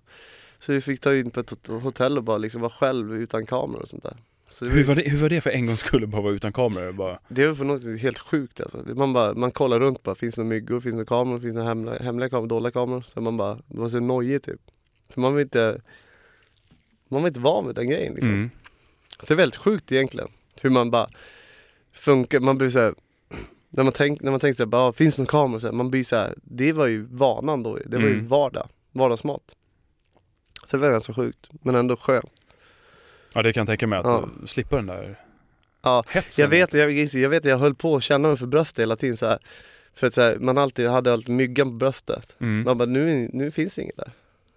[0.59, 3.47] Så vi fick ta in på ett hot- hotell och bara liksom vara själv utan
[3.47, 4.17] kameror och sånt där.
[4.51, 6.53] Så det, Hur var det, hur var det för en gång skulle bara vara utan
[6.53, 6.93] kameror?
[6.93, 8.79] Bara, det var på något helt sjukt alltså.
[8.95, 11.55] Man, bara, man kollar runt bara, finns det några myggor, finns det några kameror, finns
[11.55, 13.05] det några hemliga, hemliga kameror, dolda kameror?
[13.09, 14.61] Så man bara, det var så nojigt typ.
[15.09, 15.81] För man var inte,
[17.09, 18.33] man var inte van vid den grejen liksom.
[18.33, 18.51] mm.
[19.21, 20.29] Så det är väldigt sjukt egentligen.
[20.61, 21.09] Hur man bara
[21.93, 22.95] funkar, man blir såhär
[23.71, 25.61] när man, tänk, när man tänker såhär, bara, finns det någon kamera?
[25.61, 28.29] Så här, man blir såhär, det var ju vanan då, det var ju Mm.
[28.29, 29.43] vardag, vardagsmat.
[30.65, 32.31] Så det var ganska sjukt, men ändå skönt.
[33.35, 34.29] Ja, det kan jag tänka mig, att Ja.
[34.47, 35.21] slippa den där
[35.83, 36.43] Ja, hetsen.
[36.43, 39.17] Jag vet, jag, jag vet, jag höll på att känna mig för bröstet hela tiden
[39.17, 39.39] så här.
[39.95, 42.37] För att så här, man alltid hade alltid myggan på bröstet.
[42.41, 42.63] Mm.
[42.65, 44.11] Man bara, nu, nu finns det inget där.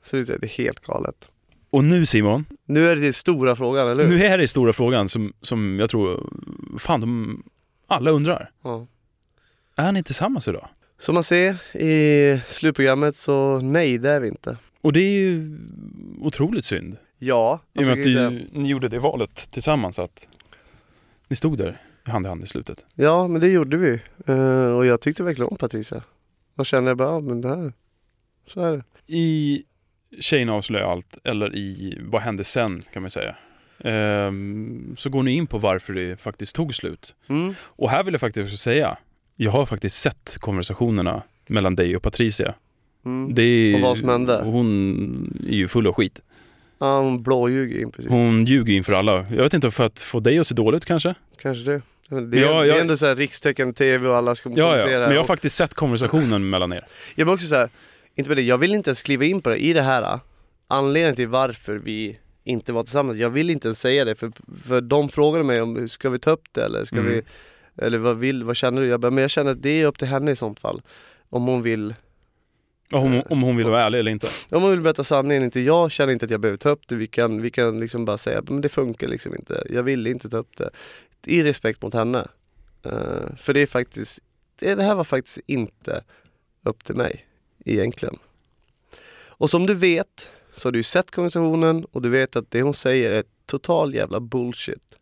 [0.04, 1.30] Så det är helt galet.
[1.70, 4.10] Och nu Simon, Nu är det den stora frågan, eller hur?
[4.18, 6.30] nu är det stora frågan som, som jag tror,
[6.78, 7.44] fan de
[7.88, 8.52] alla undrar.
[8.64, 8.88] Ja.
[9.76, 10.68] Är ni tillsammans idag?
[10.98, 14.58] Som man ser i slutprogrammet så nej, det är vi inte.
[14.82, 15.58] Och det är ju
[16.22, 16.98] otroligt synd.
[17.18, 20.28] Ja, I och med att jag du, ni gjorde det valet tillsammans, att
[21.28, 22.86] ni stod där hand i hand i slutet.
[22.96, 24.00] ja men det gjorde vi.
[24.26, 26.04] Eh, och jag tyckte verkligen om Patricia.
[26.56, 27.74] Och kände bara, ja men det här,
[28.48, 28.84] så är det.
[29.08, 29.64] I
[30.20, 33.36] Tjejerna avslöjar allt, eller i Vad hände sen, kan man säga.
[33.84, 37.16] Ehm, så går ni in på varför det faktiskt tog slut.
[37.28, 37.56] Mm.
[37.62, 38.98] Och här vill jag faktiskt också säga,
[39.36, 42.54] jag har faktiskt sett konversationerna mellan dig och Patricia.
[43.06, 43.36] Mm.
[43.36, 44.42] Det är, Och vad som hände?
[44.44, 46.22] Hon är ju full av skit.
[46.80, 48.10] Ja, hon blåljuger in precis.
[48.12, 49.16] Hon ljuger inför alla.
[49.18, 51.16] Jag vet inte, för att få dig att se dåligt kanske?
[51.42, 51.82] Kanske det.
[52.10, 54.56] Det är, Ja, det jag- är ändå så här rikstäckande tv och alla ska Ja,
[54.58, 54.66] ja.
[54.72, 55.00] kommunicera.
[55.00, 56.86] Men jag har och- faktiskt sett konversationen mellan er.
[57.16, 57.70] Jag men också så här,
[58.20, 60.20] inte med det, jag vill inte ens kliva in på det i det här
[60.68, 64.32] Anledningen till varför vi inte var tillsammans, jag vill inte ens säga det för,
[64.64, 67.12] för de frågade mig om, ska vi ta upp det eller ska Mm.
[67.12, 67.24] vi
[67.86, 68.88] Eller vad vill, vad känner du?
[68.88, 70.82] Jag bara, men jag känner att det är upp till henne i sånt fall
[71.30, 71.96] Om hon vill,
[72.92, 74.28] Om hon, om hon vill vara ärlig eller inte.
[74.52, 76.96] om hon vill berätta sanningen, inte jag känner inte att jag behöver ta upp det
[76.96, 80.30] Vi kan, vi kan liksom bara säga, men det funkar liksom inte Jag vill inte
[80.30, 80.70] ta upp det
[81.26, 82.28] I respekt mot henne
[82.84, 84.20] Eh, För det är faktiskt,
[84.60, 86.04] det, det här var faktiskt inte
[86.64, 87.26] upp till mig
[87.66, 88.18] egentligen
[89.28, 92.62] Och som du vet så har du ju sett konversationen och du vet att det
[92.62, 94.98] hon säger är total jävla bullshit.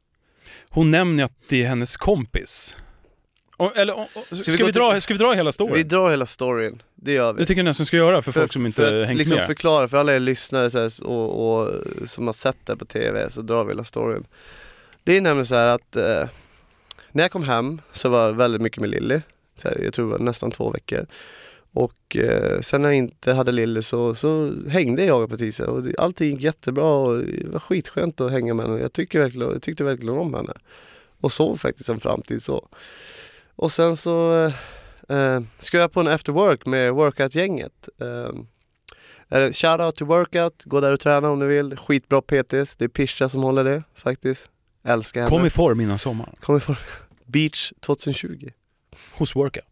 [0.70, 2.78] Hon nämner att det är hennes kompis.
[3.58, 5.74] Och, eller, och, och, ska, vi vi gå till- dra, ska vi dra hela storyn?
[5.74, 7.39] Vi drar hela storyn, det gör vi.
[7.39, 9.48] Det tycker jag nästan ska göra för, folk som inte för att hängt liksom med.
[9.48, 11.74] förklara för alla er lyssnare så här, och, och
[12.06, 14.28] som har sett det på TV så drar vi hela storyn.
[15.04, 16.30] Det är nämligen så här att eh,
[17.12, 19.22] när jag kom hem så var jag väldigt mycket med Lilly.
[19.63, 21.06] Jag tror det var nästan två veckor.
[21.77, 25.85] Och eh, sen när jag inte hade Lilly så, så hängde jag och Patricia och
[25.97, 28.79] allting gick jättebra och det var skitskönt att hänga med henne.
[28.79, 30.53] Jag, tycker verkligen, jag tyckte verkligen om henne.
[31.21, 32.67] Och såg faktiskt en framtid så.
[33.55, 34.45] Och sen så
[35.09, 37.89] eh, eh, ska jag på en after work med workout-gänget.
[38.01, 41.77] Eh, Shoutout till workout, gå där och träna om du vill.
[41.77, 44.49] Skitbra PTs, det är Pisha som håller det faktiskt.
[44.83, 45.29] Älskar henne.
[45.29, 46.35] Kom i form innan sommaren.
[46.39, 46.75] Kom ifrån
[47.25, 48.49] Beach 2020.
[49.11, 49.65] Hos Workout.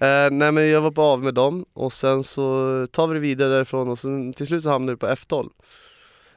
[0.00, 3.20] Eh, nej men jag var på av med dem och sen så tar vi det
[3.20, 5.50] vidare därifrån och sen till slut så hamnar vi på F12.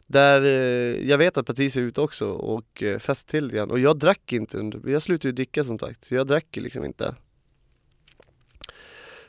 [0.08, 3.72] Där eh, jag vet att Patricia är ute också och eh, festar till igen.
[3.72, 6.62] Och jag drack inte, under- jag slutade ju dricka som sagt, så jag drack ju
[6.64, 7.16] liksom inte.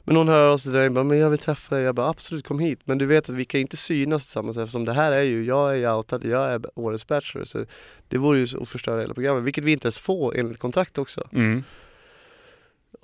[0.06, 1.84] Men hon hör av sig där och bara, men jag vill träffa dig.
[1.84, 2.80] Jag bara, absolut kom hit.
[2.84, 5.70] Men du vet att vi kan inte synas tillsammans eftersom det här är ju, jag
[5.72, 7.44] är ju outad, jag är årets bachelor.
[7.44, 7.64] Så
[8.08, 10.98] det vore ju så att förstöra hela programmet, vilket vi inte ens får enligt kontrakt
[10.98, 11.28] också.
[11.32, 11.62] Mm.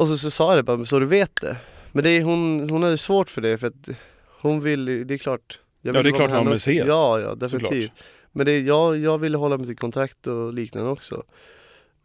[0.01, 1.57] Och så, så sa jag det bara, så du vet det.
[1.93, 3.89] Men det är, hon, hon hade svårt för det för att
[4.41, 5.61] hon vill, det är klart.
[5.81, 6.87] jag Ja, det är klart man vill ses.
[6.89, 7.91] Ja, ja definitivt.
[7.91, 8.07] Såklart.
[8.33, 11.23] Men det, jag, jag ville hålla mig till kontrakt och liknande också.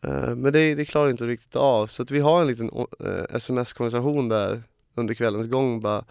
[0.06, 1.88] Eh, men det, det klarar inte riktigt av.
[1.88, 2.70] Så att vi har en liten
[3.00, 4.64] eh, sms-konversation där
[4.96, 6.06] under kvällens gång bara.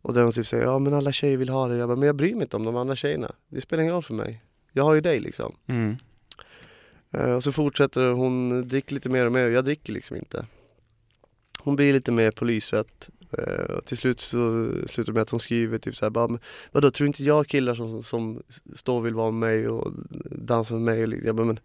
[0.00, 1.76] Och där hon typ säger, ja men alla tjejer vill ha det.
[1.76, 3.32] Jag bara, men jag bryr mig inte om de andra tjejerna.
[3.48, 4.42] Det spelar ingen roll för mig.
[4.72, 5.56] Jag har ju dig liksom.
[5.66, 5.96] Mm.
[7.10, 10.46] Eh, och så fortsätter hon dricka lite mer och mer och jag dricker liksom inte.
[11.64, 15.30] Hon blir lite mer på lyset eh, och till slut så slutar det med att
[15.30, 16.38] hon skriver typ såhär bara, "Men
[16.72, 18.42] vadå tror inte jag killar som, som
[18.74, 19.92] står och vill vara med mig och
[20.24, 21.02] dansa med mig?
[21.02, 21.60] Och lite?" Jag bara, men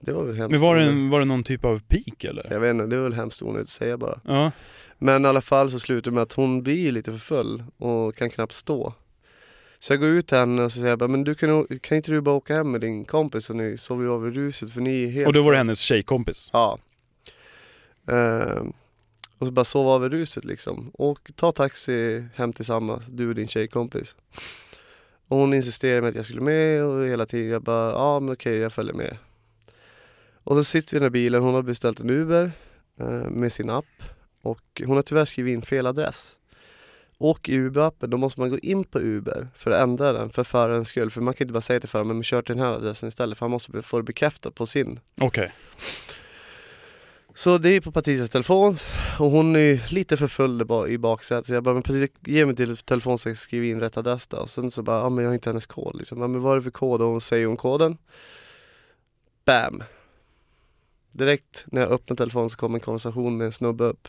[0.00, 0.50] det var väl hemskt.
[0.50, 2.46] Men var det, onödigt." en, var det någon typ av peak eller?
[2.50, 4.20] Jag vet inte, det var väl hemskt onödigt att säga bara.
[4.24, 4.50] Ja.
[4.98, 8.16] Men i alla fall så slutar det med att hon blir lite för full och
[8.16, 8.94] kan knappt stå.
[9.78, 11.96] Så jag går ut till henne och så säger jag bara, men du kan, kan
[11.96, 15.04] inte du bara åka hem med din kompis och ni sover över ruset för ni
[15.04, 15.26] är helt...
[15.26, 16.50] Och då var det hennes tjejkompis?
[16.52, 16.78] Ja.
[18.08, 18.72] Ehm,
[19.44, 20.90] och så bara sova över ruset liksom.
[20.94, 24.14] Och ta taxi hem tillsammans, du och din tjejkompis.
[25.28, 28.32] Och hon insisterade med att jag skulle med och hela tiden jag bara, ja men
[28.32, 29.16] okej jag följer med.
[30.44, 32.52] Och så sitter vi i den här bilen, hon har beställt en Uber
[33.00, 34.02] eh, med sin app.
[34.42, 36.38] Och hon har tyvärr skrivit in fel adress.
[37.18, 40.44] Och i Uber-appen, då måste man gå in på Uber för att ändra den för
[40.44, 41.10] förarens skull.
[41.10, 43.38] För man kan inte bara säga till föraren, men kör till den här adressen istället.
[43.38, 45.52] För han måste få det bekräftat på sin Okej
[47.34, 48.74] så det är på Patricias telefon
[49.18, 51.46] och hon är lite för full i baksätet.
[51.46, 54.26] Så jag bara, men Patricia ge mig till telefon så jag skriver in rätt adress
[54.26, 54.36] då.
[54.36, 56.18] Och sen så bara, ja men jag har inte hennes kod liksom.
[56.18, 57.02] Men vad är det för kod?
[57.02, 57.98] Och hon säger hon koden.
[59.44, 59.82] Bam!
[61.12, 64.08] Direkt när jag öppnar telefonen så kommer en konversation med en snubbe upp.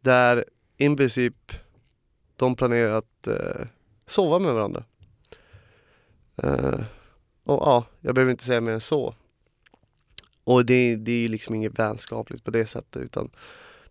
[0.00, 0.44] Där
[0.76, 1.52] i princip
[2.36, 3.66] de planerar att eh,
[4.06, 4.84] sova med varandra.
[6.36, 6.80] Eh,
[7.44, 9.14] och ja, jag behöver inte säga mer än så.
[10.50, 13.30] Och det, det är liksom inget vänskapligt på det sättet utan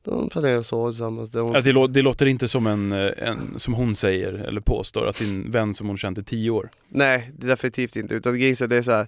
[0.04, 1.30] de planerar sova tillsammans.
[1.30, 5.06] De, Alltså, det, lå- det låter inte som en, en, som hon säger eller påstår,
[5.08, 6.70] att din vän som hon känt i tio år.
[6.90, 8.16] Nej, det definitivt inte.
[8.16, 9.08] Utan grejen det är så här,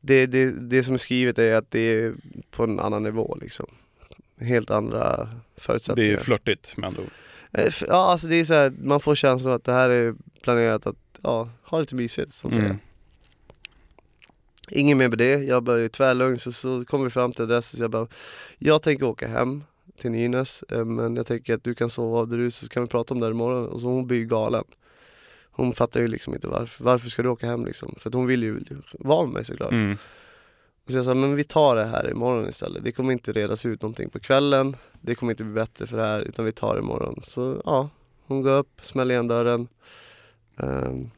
[0.00, 2.14] det, det, det som är skrivet är att det är
[2.50, 3.66] på en annan nivå liksom.
[4.40, 5.16] Helt andra
[5.54, 6.12] Det förutsättningar.
[6.12, 7.10] är flörtigt med andra ord.
[7.52, 10.86] Eh, Ja, alltså det är så här, man får känslan att det här är planerat
[10.86, 12.78] att ja, ha lite mysigt som säger.
[14.70, 17.78] Ingen mer med det, jag bara är tvärlugn så, så kommer vi fram till adressen
[17.78, 18.06] så jag bara
[18.58, 19.64] Jag tänker åka hem
[19.98, 22.82] till Nynäs eh, men jag tänker att du kan sova av där du så kan
[22.82, 24.64] vi prata om det här imorgon och så hon blir ju galen
[25.52, 27.94] Hon fattar ju liksom inte varför, varför ska du åka hem liksom?
[27.98, 28.60] För att hon vill ju
[28.92, 29.96] vara med mig såklart Mm.
[30.86, 32.84] Så jag sa, men vi tar det här imorgon istället.
[32.84, 34.76] Det kommer inte redas ut någonting på kvällen.
[35.00, 37.20] Det kommer inte bli bättre för det här, utan vi tar det imorgon.
[37.22, 37.88] Så ja,
[38.26, 39.68] hon går upp, smäller igen dörren.
[40.56, 41.10] Ehm,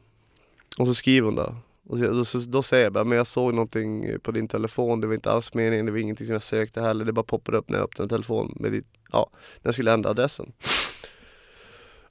[0.78, 1.54] och så skriver hon då.
[1.92, 5.06] Och så, då, då säger jag bara, men jag såg någonting på din telefon, det
[5.06, 7.04] var inte alls meningen, det var ingenting som jag sökte heller.
[7.04, 10.10] Det bara poppade upp när jag öppnade telefonen med ditt, ja, när jag skulle ändra
[10.10, 10.52] adressen.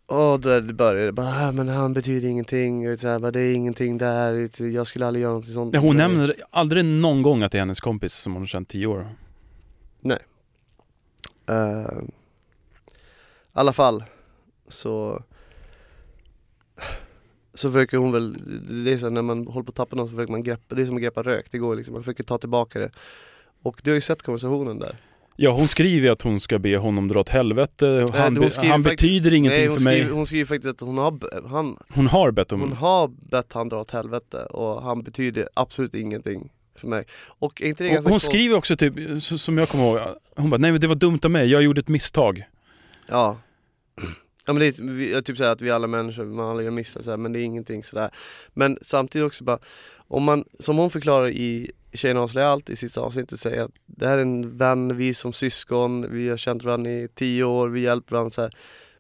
[0.06, 3.40] Och där började det bara, "Ah, men han betyder ingenting, och så här, bara, det
[3.40, 5.74] är ingenting där, jag skulle aldrig göra någonting sånt.
[5.74, 8.70] Ja, hon nämner aldrig någon gång att det är hennes kompis som hon har känt
[8.70, 9.16] tio år.
[11.50, 14.04] Eh, I alla fall
[14.68, 15.24] så
[17.54, 18.34] så försöker hon väl,
[18.86, 20.76] det är så här, när man håller på att tappa någon så försöker man greppa,
[20.76, 22.92] det är som att greppa rök, det går liksom, man försöker ta tillbaka det.
[23.64, 24.96] Och du har ju sett konversationen där.
[25.36, 28.06] Ja, hon skriver att hon ska be honom dra åt helvete.
[28.14, 29.96] Han, be, skriver han faktiskt- betyder ingenting Nej, för mig.
[29.96, 32.62] skriver, hon skriver faktiskt att hon har, han, Hon har bett om...
[32.62, 37.04] hon har bett han dra åt helvete och han betyder absolut ingenting för mig.
[37.40, 40.00] Och inte det hon, skriver också typ, som jag kommer ihåg,
[40.36, 42.44] hon bara nej men det var dumt av mig, jag gjorde ett misstag.
[43.08, 43.38] Ja.
[44.46, 44.68] Ja men det
[45.14, 47.40] är typ säga att vi alla människor, man alla gör misstag så här, men det
[47.40, 48.10] är ingenting sådär.
[48.54, 49.60] Men samtidigt också bara,
[49.98, 54.08] om man, som hon förklarar i Tjejerna avslöjar allt i sitt avsnitt, säger att det
[54.08, 57.80] här är en vän, vi som syskon, vi har känt varandra i tio år, vi
[57.80, 58.52] hjälper varandra så här.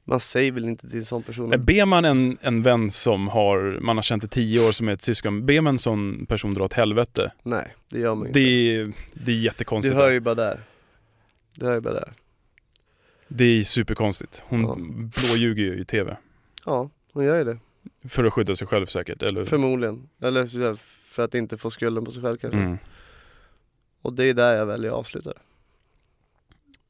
[0.03, 3.79] Man säger väl inte till en sån person Ber man en, en vän som har,
[3.81, 6.53] man har känt i tio år som är ett syskon, ber man en sån person
[6.53, 7.31] dra åt helvete?
[7.43, 8.39] Nej, det gör man inte.
[8.39, 9.95] Det är, det är jättekonstigt.
[9.95, 10.59] du hör ju bara där.
[11.55, 12.11] Du hör ju bara där.
[13.33, 14.41] Det är superkonstigt.
[14.45, 14.75] Hon Ja.
[15.21, 16.17] blåljuger ju i TV.
[16.65, 17.57] Ja, hon gör ju det.
[18.09, 19.45] För att skydda sig själv säkert, eller?
[19.45, 20.09] Förmodligen.
[20.21, 20.75] Eller
[21.05, 22.59] för att inte få skulden på sig själv kanske.
[22.59, 22.77] Mm.
[24.01, 25.39] Och det är där jag väljer att avsluta det.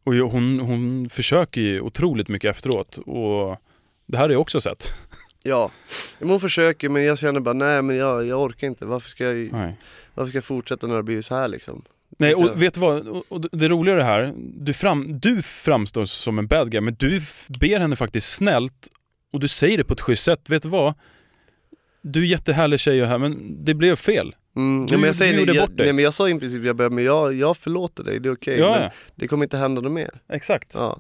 [0.04, 3.58] Och hon, hon försöker ju otroligt mycket efteråt och
[4.06, 4.94] det här har jag också sett.
[5.44, 5.72] Ja,
[6.20, 8.86] hon försöker men jag känner bara nej men jag, jag orkar inte.
[8.86, 9.78] Varför ska jag, Nej.
[10.14, 11.82] varför ska jag fortsätta när det blir så här liksom?
[12.18, 13.08] Nej, och vet du vad?
[13.08, 16.96] Och- det roliga är det här, du, fram, du framstår som en bad guy, men
[17.00, 18.88] du ber henne faktiskt snällt
[19.34, 20.50] och du säger det på ett schysst sätt.
[20.50, 20.94] Vet du vad?
[22.02, 24.36] Du är jättehärlig tjej och här, men det blev fel.
[24.56, 25.86] Mm, Du- ja, men jag säger du gjorde nej, bort jag, dig.
[25.86, 28.34] nej men jag sa i princip, jag, bara, men jag, jag förlåter dig, det är
[28.34, 28.60] okej.
[28.60, 30.10] ja, men ja, det kommer inte hända något mer.
[30.30, 30.72] exakt.
[30.74, 31.00] Ja.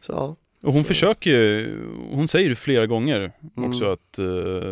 [0.00, 0.36] Så ja.
[0.62, 1.78] Och hon Så- försöker ju,
[2.10, 3.70] hon säger ju flera gånger Mm.
[3.70, 4.24] också att, eh,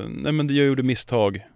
[0.08, 1.46] nej men jag gjorde misstag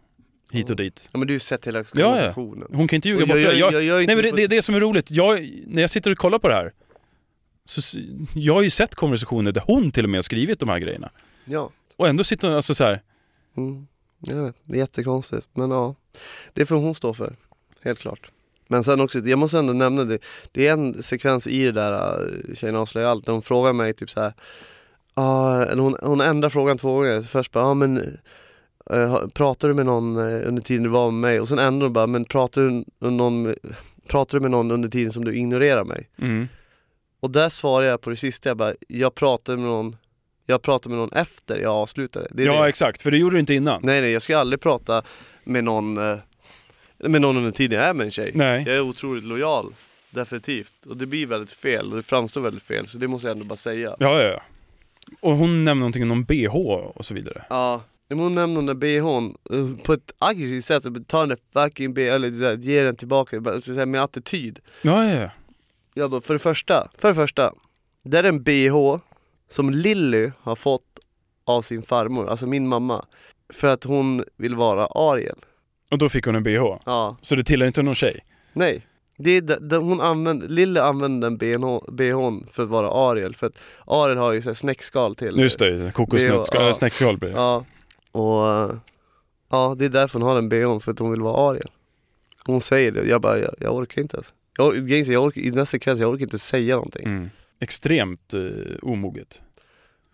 [0.53, 1.09] hit och dit.
[1.13, 2.05] ja men du har ju sett hela Ja, ja.
[2.05, 2.69] konversationen.
[2.73, 3.59] Hon kan inte ljuga bort jag, det.
[3.59, 5.11] jag, Jag, jag, jag, är inte nej men det, det är det som är roligt.
[5.11, 6.73] Jag, när jag sitter och kollar på det här,
[7.65, 7.99] så
[8.35, 11.11] jag har ju sett konversationer där hon till och med har skrivit de här grejerna.
[11.45, 11.71] Ja.
[11.97, 13.03] Och ändå sitter hon, alltså så här,
[13.57, 13.87] Mm.
[14.21, 15.95] Jag vet, det är jättekonstigt men ja.
[16.53, 17.37] Det får hon stå för.
[17.83, 18.31] helt klart.
[18.69, 20.19] Men sen också, jag måste ändå nämna det,
[20.53, 23.95] det är en sekvens i det där uh, Tjejen avslöjar allt, där hon frågar mig
[23.95, 24.33] typ så här.
[25.73, 28.05] eller hon, hon ändrar frågan två gånger, först bara, ah, men uh,
[29.33, 31.41] pratar du med någon uh, under tiden du var med mig?
[31.41, 33.55] Och sen ändrar hon bara, men pratar du, med någon,
[34.09, 36.09] pratar du med någon under tiden som du ignorerar mig?
[36.19, 36.49] Mm.
[37.21, 39.97] Och där svarar jag på det sista, jag bara, jag pratar med någon
[40.51, 42.29] jag pratar med någon efter jag avslutade.
[42.31, 42.69] Det Ja det.
[42.69, 43.81] exakt, för det gjorde du inte innan.
[43.85, 45.03] Nej nej, jag ska aldrig prata
[45.45, 46.19] med någon, eh,
[46.99, 48.31] med någon under tiden jag är med en tjej.
[48.35, 48.65] Nej.
[48.67, 49.75] Jag är otroligt lojal,
[50.11, 50.87] definitivt.
[50.87, 53.45] Och det blir väldigt fel, och det framstår väldigt fel, så det måste jag ändå
[53.45, 53.97] bara säga.
[53.99, 54.43] Ja, ja, ja.
[55.21, 57.45] Och hon nämnde någonting om någon bh och så vidare.
[57.51, 57.83] Ja,
[58.19, 62.15] hon nämner den där bhn eh, på ett aggressivt sätt, ta den där fucking bh,
[62.15, 63.41] eller ge den tillbaka,
[63.87, 64.59] med attityd.
[64.83, 65.31] Ja, ja, ja.
[65.95, 67.53] Ja då, för det första, för det första,
[68.05, 68.99] det är en bh
[69.51, 70.83] som Lilly har fått
[71.45, 73.05] av sin farmor, alltså min mamma.
[73.53, 75.39] För att hon vill vara Ariel.
[75.91, 76.77] Och då fick hon en bh.
[76.85, 78.21] Ja, Så det tillhör inte någon tjej?
[78.53, 78.87] nej.
[79.23, 83.47] Det är, det, hon använder, Lille använder den BH, BHn för att vara Ariel, för
[83.47, 87.37] att Ariel har ju så här snäckskal till Just det, kokosnötskal, snäckskal blir det.
[87.37, 87.65] Ja,
[88.13, 88.77] och
[89.51, 91.71] ja, det är därför hon har den BHn, för att hon vill vara Ariel.
[92.45, 94.33] Hon säger det, jag bara, jag, jag orkar inte ens.
[94.59, 97.05] Jag, grejen är, jag orkar, I här sekvensen, jag orkar inte säga någonting.
[97.07, 97.31] Mm.
[97.61, 98.41] Extremt eh,
[98.83, 99.43] omoget.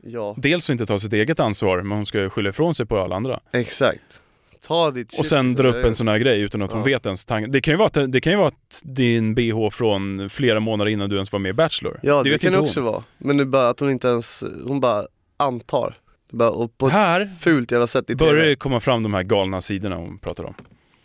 [0.03, 2.99] Ja, Dels att inte ta sitt eget ansvar, men hon ska skylla ifrån sig på
[3.01, 3.41] alla andra.
[3.53, 4.21] exakt.
[4.67, 6.85] Ta ditt Och sen dra upp en sån här grej utan att hon Ja.
[6.85, 7.53] vet ens tanken.
[7.53, 10.91] Det kan ju vara att, det kan ju vara att din bh från flera månader
[10.91, 12.01] innan du ens var med i Bachelor.
[12.03, 12.65] Ja, det, vet kan det hon.
[12.65, 13.05] också vara.
[13.19, 15.97] Men det är bara att hon inte ens, hon bara antar.
[16.31, 19.23] Bara, och på ett Här fult jävla sätt i börjar det komma fram de här
[19.23, 20.55] galna sidorna hon pratar om.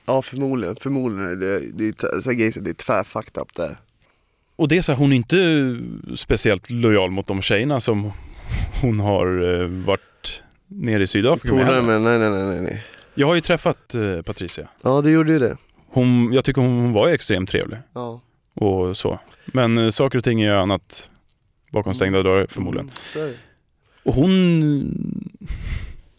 [0.05, 3.53] Ja förmodligen, förmodligen är det, det är så här grejer, det är tvär fucked up
[3.55, 3.77] där.
[4.55, 5.77] Och det är så här, hon är inte
[6.15, 8.11] speciellt lojal mot de tjejerna som
[8.81, 11.83] hon har eh, varit nere i Sydafrika med.
[11.83, 12.83] Med, nej nej nej nej.
[13.15, 14.67] Jag har ju träffat eh, Patricia.
[14.83, 15.57] Ja det gjorde ju det.
[15.87, 18.21] Hon, jag tycker hon, var ju extremt trevlig Ja.
[18.53, 19.19] och så.
[19.45, 21.09] Men eh, saker och ting är ju annat
[21.71, 22.89] bakom stängda dörrar förmodligen.
[23.15, 23.33] Mm.
[24.03, 25.17] Och hon,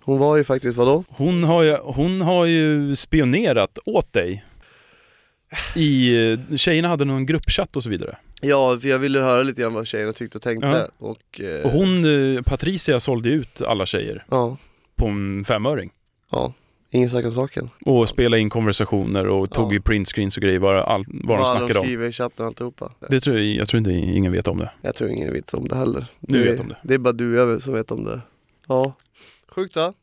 [0.01, 1.05] Hon var ju faktiskt, vadå?
[1.09, 4.45] hon, har ju, hon har ju spionerat åt dig.
[5.76, 6.16] I,
[6.57, 8.16] tjejerna hade någon gruppchatt och så vidare.
[8.41, 10.66] Ja, för jag ville höra lite grann vad tjejerna tyckte och tänkte.
[10.66, 10.89] Ja.
[11.07, 12.05] Och, eh, Och hon,
[12.37, 14.57] eh, Patricia sålde ut alla tjejer Ja,
[14.97, 15.91] på en femöring.
[16.30, 16.53] ja.
[16.95, 17.70] Ingen snack om saken.
[17.86, 19.72] Och spelade in konversationer och tog Ja.
[19.74, 21.84] ju printscreens och grejer vad, all, vad de Vad snackade om.
[21.84, 22.93] skriver i chatten och alltihopa.
[23.09, 24.70] Det tror jag, jag tror inte ingen vet om det.
[24.82, 26.05] Jag tror ingen vet om det heller.
[26.20, 26.76] Du det, vet om det.
[26.82, 28.20] Det är bara du och jag som vet om det.
[28.66, 28.93] Ja.
[29.49, 29.95] Sjukt va?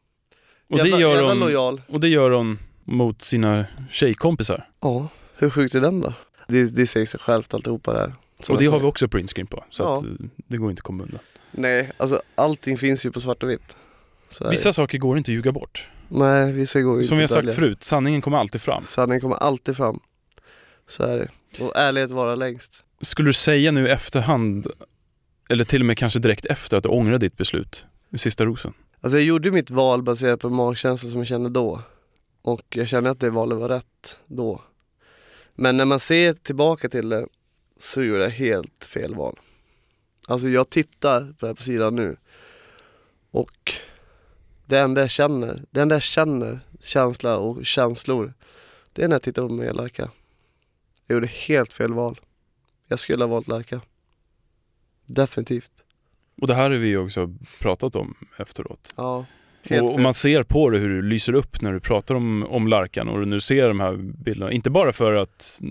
[0.69, 1.81] Och jävla, det, gör hon, lojal.
[1.87, 4.67] och det gör hon mot sina tjejkompisar.
[4.81, 6.13] Ja, hur sjukt är den då?
[6.47, 8.13] Det, det säger sig självt alltihopa där.
[8.49, 9.63] Och det har vi också printscreen på.
[9.69, 9.93] Så Ja.
[9.97, 10.03] att,
[10.47, 11.19] det går inte att komma undan.
[11.51, 13.77] Nej, alltså allting finns ju på svart och vitt.
[14.49, 15.87] Vissa saker går inte att ljuga bort.
[16.09, 18.83] Nej, vissa går ju Som vi har sagt förut, sanningen kommer alltid fram.
[18.83, 19.99] Sanningen kommer alltid fram.
[20.87, 21.63] Så är det.
[21.63, 22.83] Och ärlighet vara längst.
[23.01, 24.67] Skulle du säga nu i efterhand,
[25.49, 28.73] eller till och med kanske direkt efter att du ångrar ditt beslut i sista rosen?
[29.01, 31.81] Alltså jag gjorde mitt val baserat på magkänslan som jag kände då.
[32.41, 34.61] Och jag kände att det valet var rätt då.
[35.55, 37.27] Men när man ser tillbaka till det
[37.79, 39.39] så gjorde jag helt fel val.
[40.27, 42.17] Alltså jag tittar på det här på sidan nu
[43.31, 43.73] och
[44.69, 48.33] det enda jag känner, det enda jag känner, känsla och känslor,
[48.93, 50.09] det är när jag tittar på mig Larka.
[51.07, 52.19] Jag gjorde helt fel val.
[52.87, 53.81] Jag skulle ha valt Larka.
[55.05, 55.71] Definitivt.
[56.41, 58.93] Och det här har vi ju också pratat om efteråt.
[58.97, 59.25] Ja.
[59.69, 62.67] Och, och man ser på det hur du lyser upp när du pratar om, om
[62.67, 64.51] Larkan och när du ser de här bilderna.
[64.51, 65.61] Inte bara för att,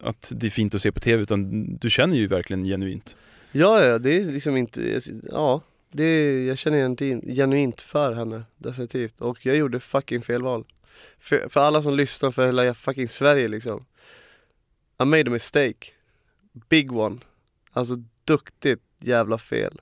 [0.00, 3.16] att det är fint att se på TV utan du känner ju verkligen genuint.
[3.52, 5.00] Ja, ja, det är liksom inte,
[5.32, 5.60] ja,
[5.90, 9.20] det jag känner genu- genuint för henne, definitivt.
[9.20, 10.64] Och jag gjorde fucking fel val.
[11.18, 13.84] För, för alla som lyssnar, för hela fucking Sverige liksom.
[15.02, 15.86] I made a mistake.
[16.68, 17.18] Big one.
[17.72, 19.80] Alltså duktigt jävla fel.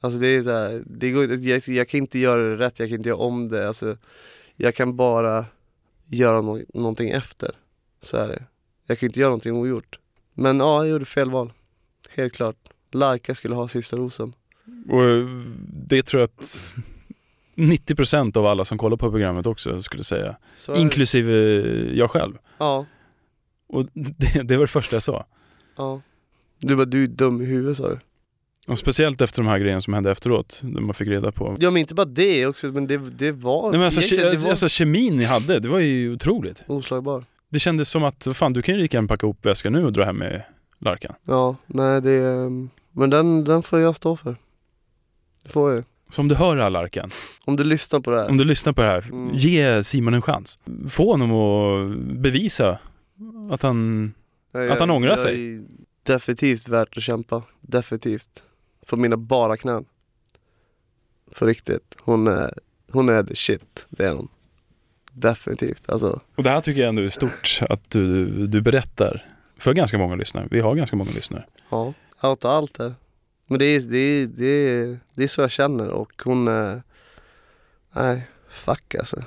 [0.00, 2.88] Alltså det är så här, det går, jag, jag kan inte göra det rätt, jag
[2.88, 3.68] kan inte göra om det.
[3.68, 3.98] Alltså,
[4.56, 5.46] jag kan bara
[6.06, 7.50] göra no- någonting efter.
[8.00, 8.42] Så är det.
[8.86, 9.98] Jag kan inte göra någonting ogjort.
[10.34, 11.52] Men ja, jag gjorde fel val.
[12.10, 12.65] Helt klart.
[12.92, 14.32] Larka skulle ha sista rosen.
[14.88, 15.02] Och
[15.88, 16.72] det tror jag att
[17.56, 20.36] 90% av alla som kollar på programmet också skulle säga.
[20.76, 21.32] Inklusive
[21.94, 22.32] jag själv.
[22.58, 22.86] Ja,
[23.68, 25.26] Och det, det var det första jag sa.
[25.76, 26.00] ja.
[26.58, 27.98] Du bara, du är dum i huvudet sa du.
[28.66, 31.70] Och speciellt efter de här grejerna som hände efteråt, när man fick reda på Ja
[31.70, 34.68] men inte bara det också, men det, det var, Nej, men alltså, ke- var alltså
[34.68, 36.64] kemin ni hade, det var ju otroligt.
[36.66, 37.24] oslagbar.
[37.48, 39.92] Det kändes som att, fan du kan ju lika gärna packa ihop väskan nu och
[39.92, 40.42] dra hem med
[40.78, 41.14] Larkan.
[41.24, 44.36] Ja, nej det, ehm, men den, den får jag stå för.
[45.42, 47.10] Det får jag Så om du hör det här Larken,
[47.44, 48.28] Om du lyssnar på det här.
[48.30, 49.34] om du lyssnar på det här, Mm.
[49.34, 50.58] ge Simon en chans.
[50.88, 52.78] Få honom att bevisa
[53.50, 54.12] att han...
[54.52, 55.54] Jag- att han ångrar jag sig.
[55.56, 55.64] är
[56.02, 57.42] Definitivt värt att kämpa.
[57.60, 58.44] Definitivt.
[58.86, 59.84] För mina bara knän.
[61.38, 61.96] På riktigt.
[62.00, 62.54] Hon är,
[62.92, 63.86] hon är the shit.
[63.88, 64.28] Det är hon.
[65.12, 65.90] Definitivt.
[65.90, 69.98] Alltså, Och det här tycker jag ändå är stort att du, du berättar för ganska
[69.98, 70.48] många lyssnare.
[70.50, 71.44] Vi har ganska många lyssnare.
[71.70, 71.94] ja.
[72.22, 72.94] Outa allt där.
[73.46, 76.82] Men det är, det, är, det, är, det är så jag känner och hon är...
[77.92, 79.20] Nej, fuck alltså.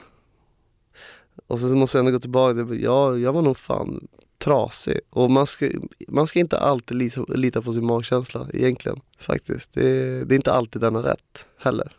[1.47, 4.07] Och så måste jag ändå gå tillbaka till, ja, jag var nog fan
[4.37, 4.99] trasig.
[5.09, 5.69] Och man ska,
[6.07, 8.99] man ska inte alltid lita, lita på sin magkänsla egentligen.
[9.17, 9.73] Faktiskt.
[9.73, 11.91] Det, det är inte alltid den har rätt heller.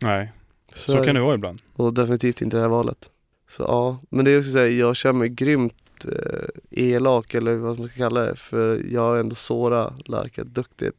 [0.00, 0.32] Nej,
[0.74, 1.62] så, är kan det vara ibland.
[1.74, 3.10] Och definitivt inte det här valet.
[3.48, 5.74] Så ja, men det är också så här, jag känner mig grymt
[6.04, 8.36] eh, elak eller vad man ska kalla det.
[8.36, 10.96] För jag har ändå sårat Larka duktigt.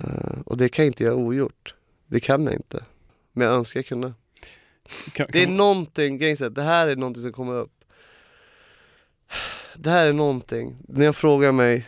[0.00, 1.74] Eh, och det kan jag inte göra ogjort.
[2.06, 2.84] Det kan jag inte.
[3.32, 4.12] Men jag önskar jag kunde.
[5.12, 7.70] Kan, Det är kan, någonting, grejen är det här är någonting som kommer upp.
[9.76, 11.86] Det här är någonting, när jag frågar mig,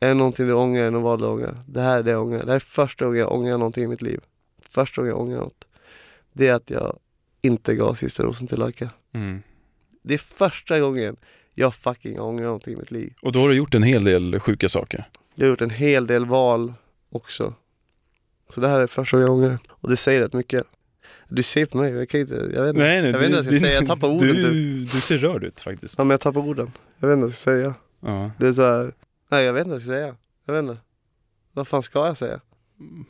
[0.00, 1.62] är det någonting du ångrar eller vad du ångrar?
[1.66, 2.40] Det här är det jag ångrar.
[2.40, 4.20] Det här är första gången jag ångrar någonting i mitt liv.
[4.62, 5.64] Första gången jag ångrar något.
[6.32, 6.98] Det är att jag
[7.42, 8.90] inte gav sista rosen till Larka.
[9.12, 9.42] mm.
[10.02, 11.16] Det är första gången
[11.54, 13.14] jag fucking ångrar någonting i mitt liv.
[13.22, 15.08] Och då har du gjort en hel del sjuka saker.
[15.34, 16.74] Jag har gjort en hel del val
[17.10, 17.54] också.
[18.54, 19.58] Så det här är första gången jag ångrar.
[19.68, 20.66] Och det säger rätt mycket.
[21.28, 22.82] Du ser på mig, jag kan inte, jag vet inte.
[22.82, 24.92] Nej, nej, jag vet inte vad jag ska säga, jag tappar orden du, typ.
[24.92, 25.98] du ser rörd ut faktiskt.
[25.98, 26.72] Ja men jag tappar orden.
[26.98, 27.74] Jag vet inte vad jag ska säga.
[28.00, 28.30] Ja.
[28.38, 28.92] Det är så här.
[29.28, 30.16] nej jag vet inte vad jag ska säga.
[30.46, 30.76] Jag vet inte.
[31.52, 32.40] Vad fan ska jag säga?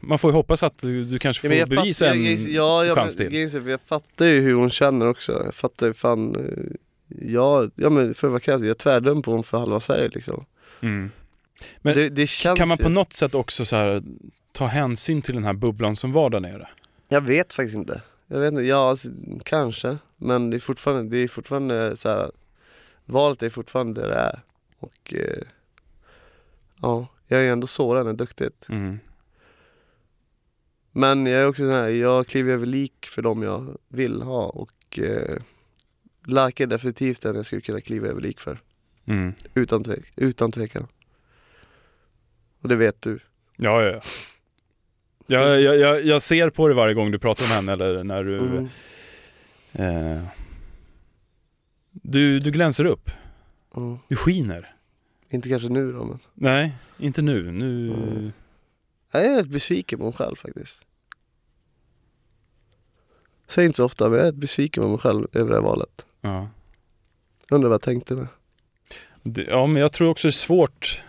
[0.01, 2.39] Man får ju hoppas att du, du kanske Ja, får jag bevisa fattar- en jag,
[2.51, 3.51] ja, jag, chans till.
[3.51, 5.43] för Jag fattar ju hur hon känner också.
[5.45, 6.37] Jag fattar ju fan.
[6.37, 6.77] eh,
[7.21, 8.65] Ja, ja men för vad kan jag?
[8.69, 10.45] Jag tvärdömd på hon för halva Sverige liksom.
[10.81, 11.11] Mm.
[11.81, 12.85] Men det, det Kan man ju.
[12.85, 14.03] på något sätt också så här,
[14.53, 16.69] ta hänsyn till den här bubblan som var där nere?
[17.09, 18.03] Jag vet faktiskt inte.
[18.27, 19.09] Jag vet inte, ja alltså,
[19.45, 19.99] kanske.
[20.17, 22.31] Men det är fortfarande, det är fortfarande så här.
[23.05, 24.41] Valet är fortfarande det det är.
[24.79, 25.43] Och eh,
[26.83, 28.67] ja, jag är ju ändå sårad duktigt.
[28.69, 28.99] Mm.
[30.93, 34.47] Men jag är också så här, jag kliver över lik för dem jag vill ha
[34.47, 35.37] och eh,
[36.27, 38.61] Larka är definitivt den jag skulle kunna kliva över lik för.
[39.05, 39.35] Mm.
[39.55, 40.87] Utan, tvek, utan tvekan.
[42.63, 43.19] Och det vet du.
[43.57, 44.01] Ja, ja, ja.
[45.27, 48.25] Jag, jag, jag, jag ser på det varje gång du pratar om henne eller när
[48.25, 48.39] du...
[48.39, 48.69] Mm.
[49.73, 50.23] Eh,
[51.93, 53.11] du, du glänser upp.
[53.77, 53.99] Mm.
[54.09, 54.75] Du skiner.
[55.31, 56.19] Inte kanske nu då men.
[56.35, 57.53] Nej, inte nu.
[57.53, 58.33] Nu...
[59.13, 60.85] Jag är rätt besviken på mig själv faktiskt.
[63.49, 65.63] Säger inte så ofta men jag är rätt besviken på mig själv över det här
[65.63, 66.07] valet.
[66.21, 66.49] Ja.
[67.51, 68.27] Undrar vad jag tänkte med.
[69.23, 71.03] Det, ja, men jag tror också det är svårt.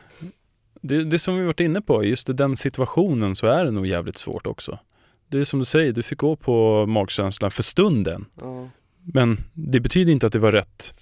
[0.82, 3.88] Det, det som vi varit inne på, just i den situationen så är det nog
[3.88, 4.80] jävligt svårt också.
[5.28, 8.26] Det är som du säger, du fick gå på magkänslan för stunden.
[8.42, 8.70] Ja.
[9.02, 10.94] Men det betyder inte att det var rätt,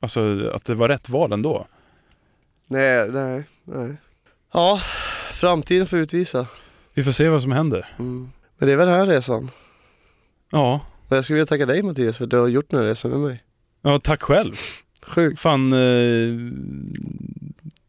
[0.00, 1.66] alltså att det var rätt val ändå.
[2.66, 3.96] Nej, nej, nej.
[4.52, 4.80] Ja,
[5.38, 6.46] framtiden får utvisa.
[6.94, 7.94] Vi får se vad som händer.
[7.98, 8.30] Mm.
[8.58, 9.50] Men det är väl den här resan.
[10.50, 12.86] Ja, Och jag skulle vilja tacka dig Mattias för att du har gjort den här
[12.86, 13.44] resan med mig.
[13.82, 14.54] ja tack själv.
[15.02, 15.40] Sjukt.
[15.40, 16.28] Fan, eh,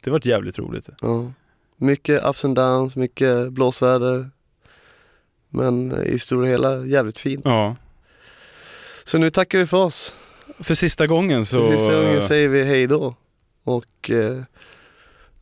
[0.03, 0.89] det varit jävligt roligt.
[1.01, 1.31] Ja.
[1.77, 4.29] Mycket ups and downs, mycket blåsväder.
[5.49, 7.41] Men i stora hela jävligt fint.
[7.45, 7.75] Ja.
[9.03, 10.15] Så nu tackar vi för oss.
[10.59, 11.65] För sista gången så...
[11.65, 13.15] Så, Sista gången säger vi hej då.
[13.63, 14.43] Och eh,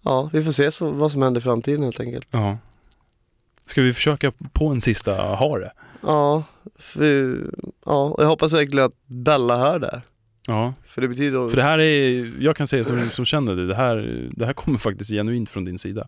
[0.08, 2.28] ja, vi får se så, vad som händer i framtiden helt enkelt.
[2.32, 2.58] Ja.
[3.66, 5.72] Ska vi försöka på en sista hare?
[6.02, 6.44] Ja,
[6.76, 7.38] för,
[7.86, 10.02] ja jag hoppas verkligen att Bella hör det här.
[10.48, 10.74] Ja.
[10.86, 11.50] För det betyder...
[11.50, 14.54] För det här är, jag kan säga som, som känner det, det här, det här
[14.54, 16.08] kommer faktiskt genuint från din sida.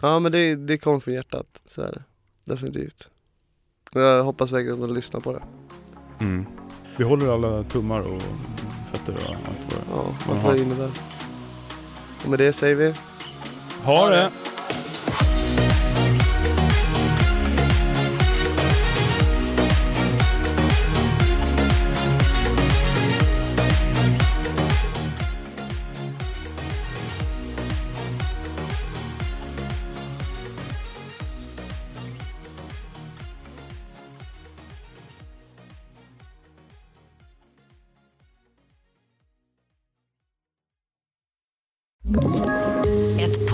[0.00, 2.02] Ja men det, det kommer från hjärtat, så är det.
[2.44, 3.08] Definitivt.
[3.94, 5.42] Jag hoppas verkligen att de lyssnar på det.
[6.24, 6.46] Mm.
[6.96, 8.22] Vi håller alla tummar och
[8.92, 10.90] fötter och allt vad det Ja, allt vad det innebär.
[12.24, 12.94] Och med det säger vi
[13.84, 14.51] ha det!